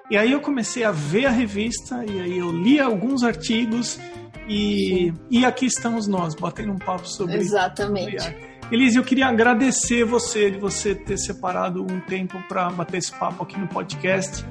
e 0.10 0.18
aí 0.18 0.32
eu 0.32 0.42
comecei 0.42 0.84
a 0.84 0.92
ver 0.92 1.26
a 1.26 1.30
revista 1.30 2.04
e 2.06 2.20
aí 2.20 2.38
eu 2.38 2.52
li 2.52 2.80
alguns 2.80 3.24
artigos 3.24 4.00
e, 4.48 5.14
e 5.30 5.46
aqui 5.46 5.66
estamos 5.66 6.08
nós, 6.08 6.36
batendo 6.36 6.74
um 6.74 6.78
papo 6.78 7.08
sobre. 7.08 7.36
Exatamente. 7.36 8.22
Sobre 8.22 8.53
Elise, 8.74 8.98
eu 8.98 9.04
queria 9.04 9.28
agradecer 9.28 10.04
você 10.04 10.50
de 10.50 10.58
você 10.58 10.96
ter 10.96 11.16
separado 11.16 11.84
um 11.84 12.00
tempo 12.00 12.42
para 12.50 12.72
bater 12.72 12.98
esse 12.98 13.12
papo 13.12 13.44
aqui 13.44 13.56
no 13.56 13.68
podcast. 13.68 14.44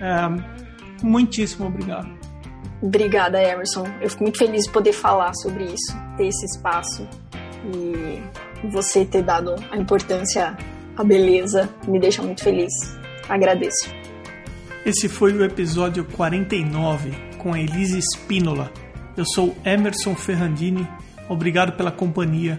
É, 0.00 1.04
muitíssimo 1.04 1.66
obrigado. 1.66 2.08
Obrigada, 2.80 3.38
Emerson. 3.38 3.84
Eu 4.00 4.08
fico 4.08 4.22
muito 4.22 4.38
feliz 4.38 4.64
de 4.64 4.70
poder 4.70 4.94
falar 4.94 5.34
sobre 5.34 5.64
isso, 5.64 5.94
ter 6.16 6.26
esse 6.26 6.46
espaço 6.46 7.06
e 7.66 8.66
você 8.70 9.04
ter 9.04 9.22
dado 9.22 9.54
a 9.70 9.76
importância 9.76 10.56
à 10.96 11.04
beleza 11.04 11.68
me 11.86 12.00
deixa 12.00 12.22
muito 12.22 12.42
feliz. 12.42 12.72
Agradeço. 13.28 13.94
Esse 14.86 15.06
foi 15.06 15.34
o 15.34 15.44
episódio 15.44 16.02
49 16.02 17.10
com 17.36 17.52
a 17.52 17.60
Elise 17.60 17.98
Spínola. 17.98 18.72
Eu 19.14 19.26
sou 19.26 19.54
Emerson 19.66 20.14
Ferrandini. 20.14 20.88
Obrigado 21.28 21.72
pela 21.72 21.92
companhia 21.92 22.58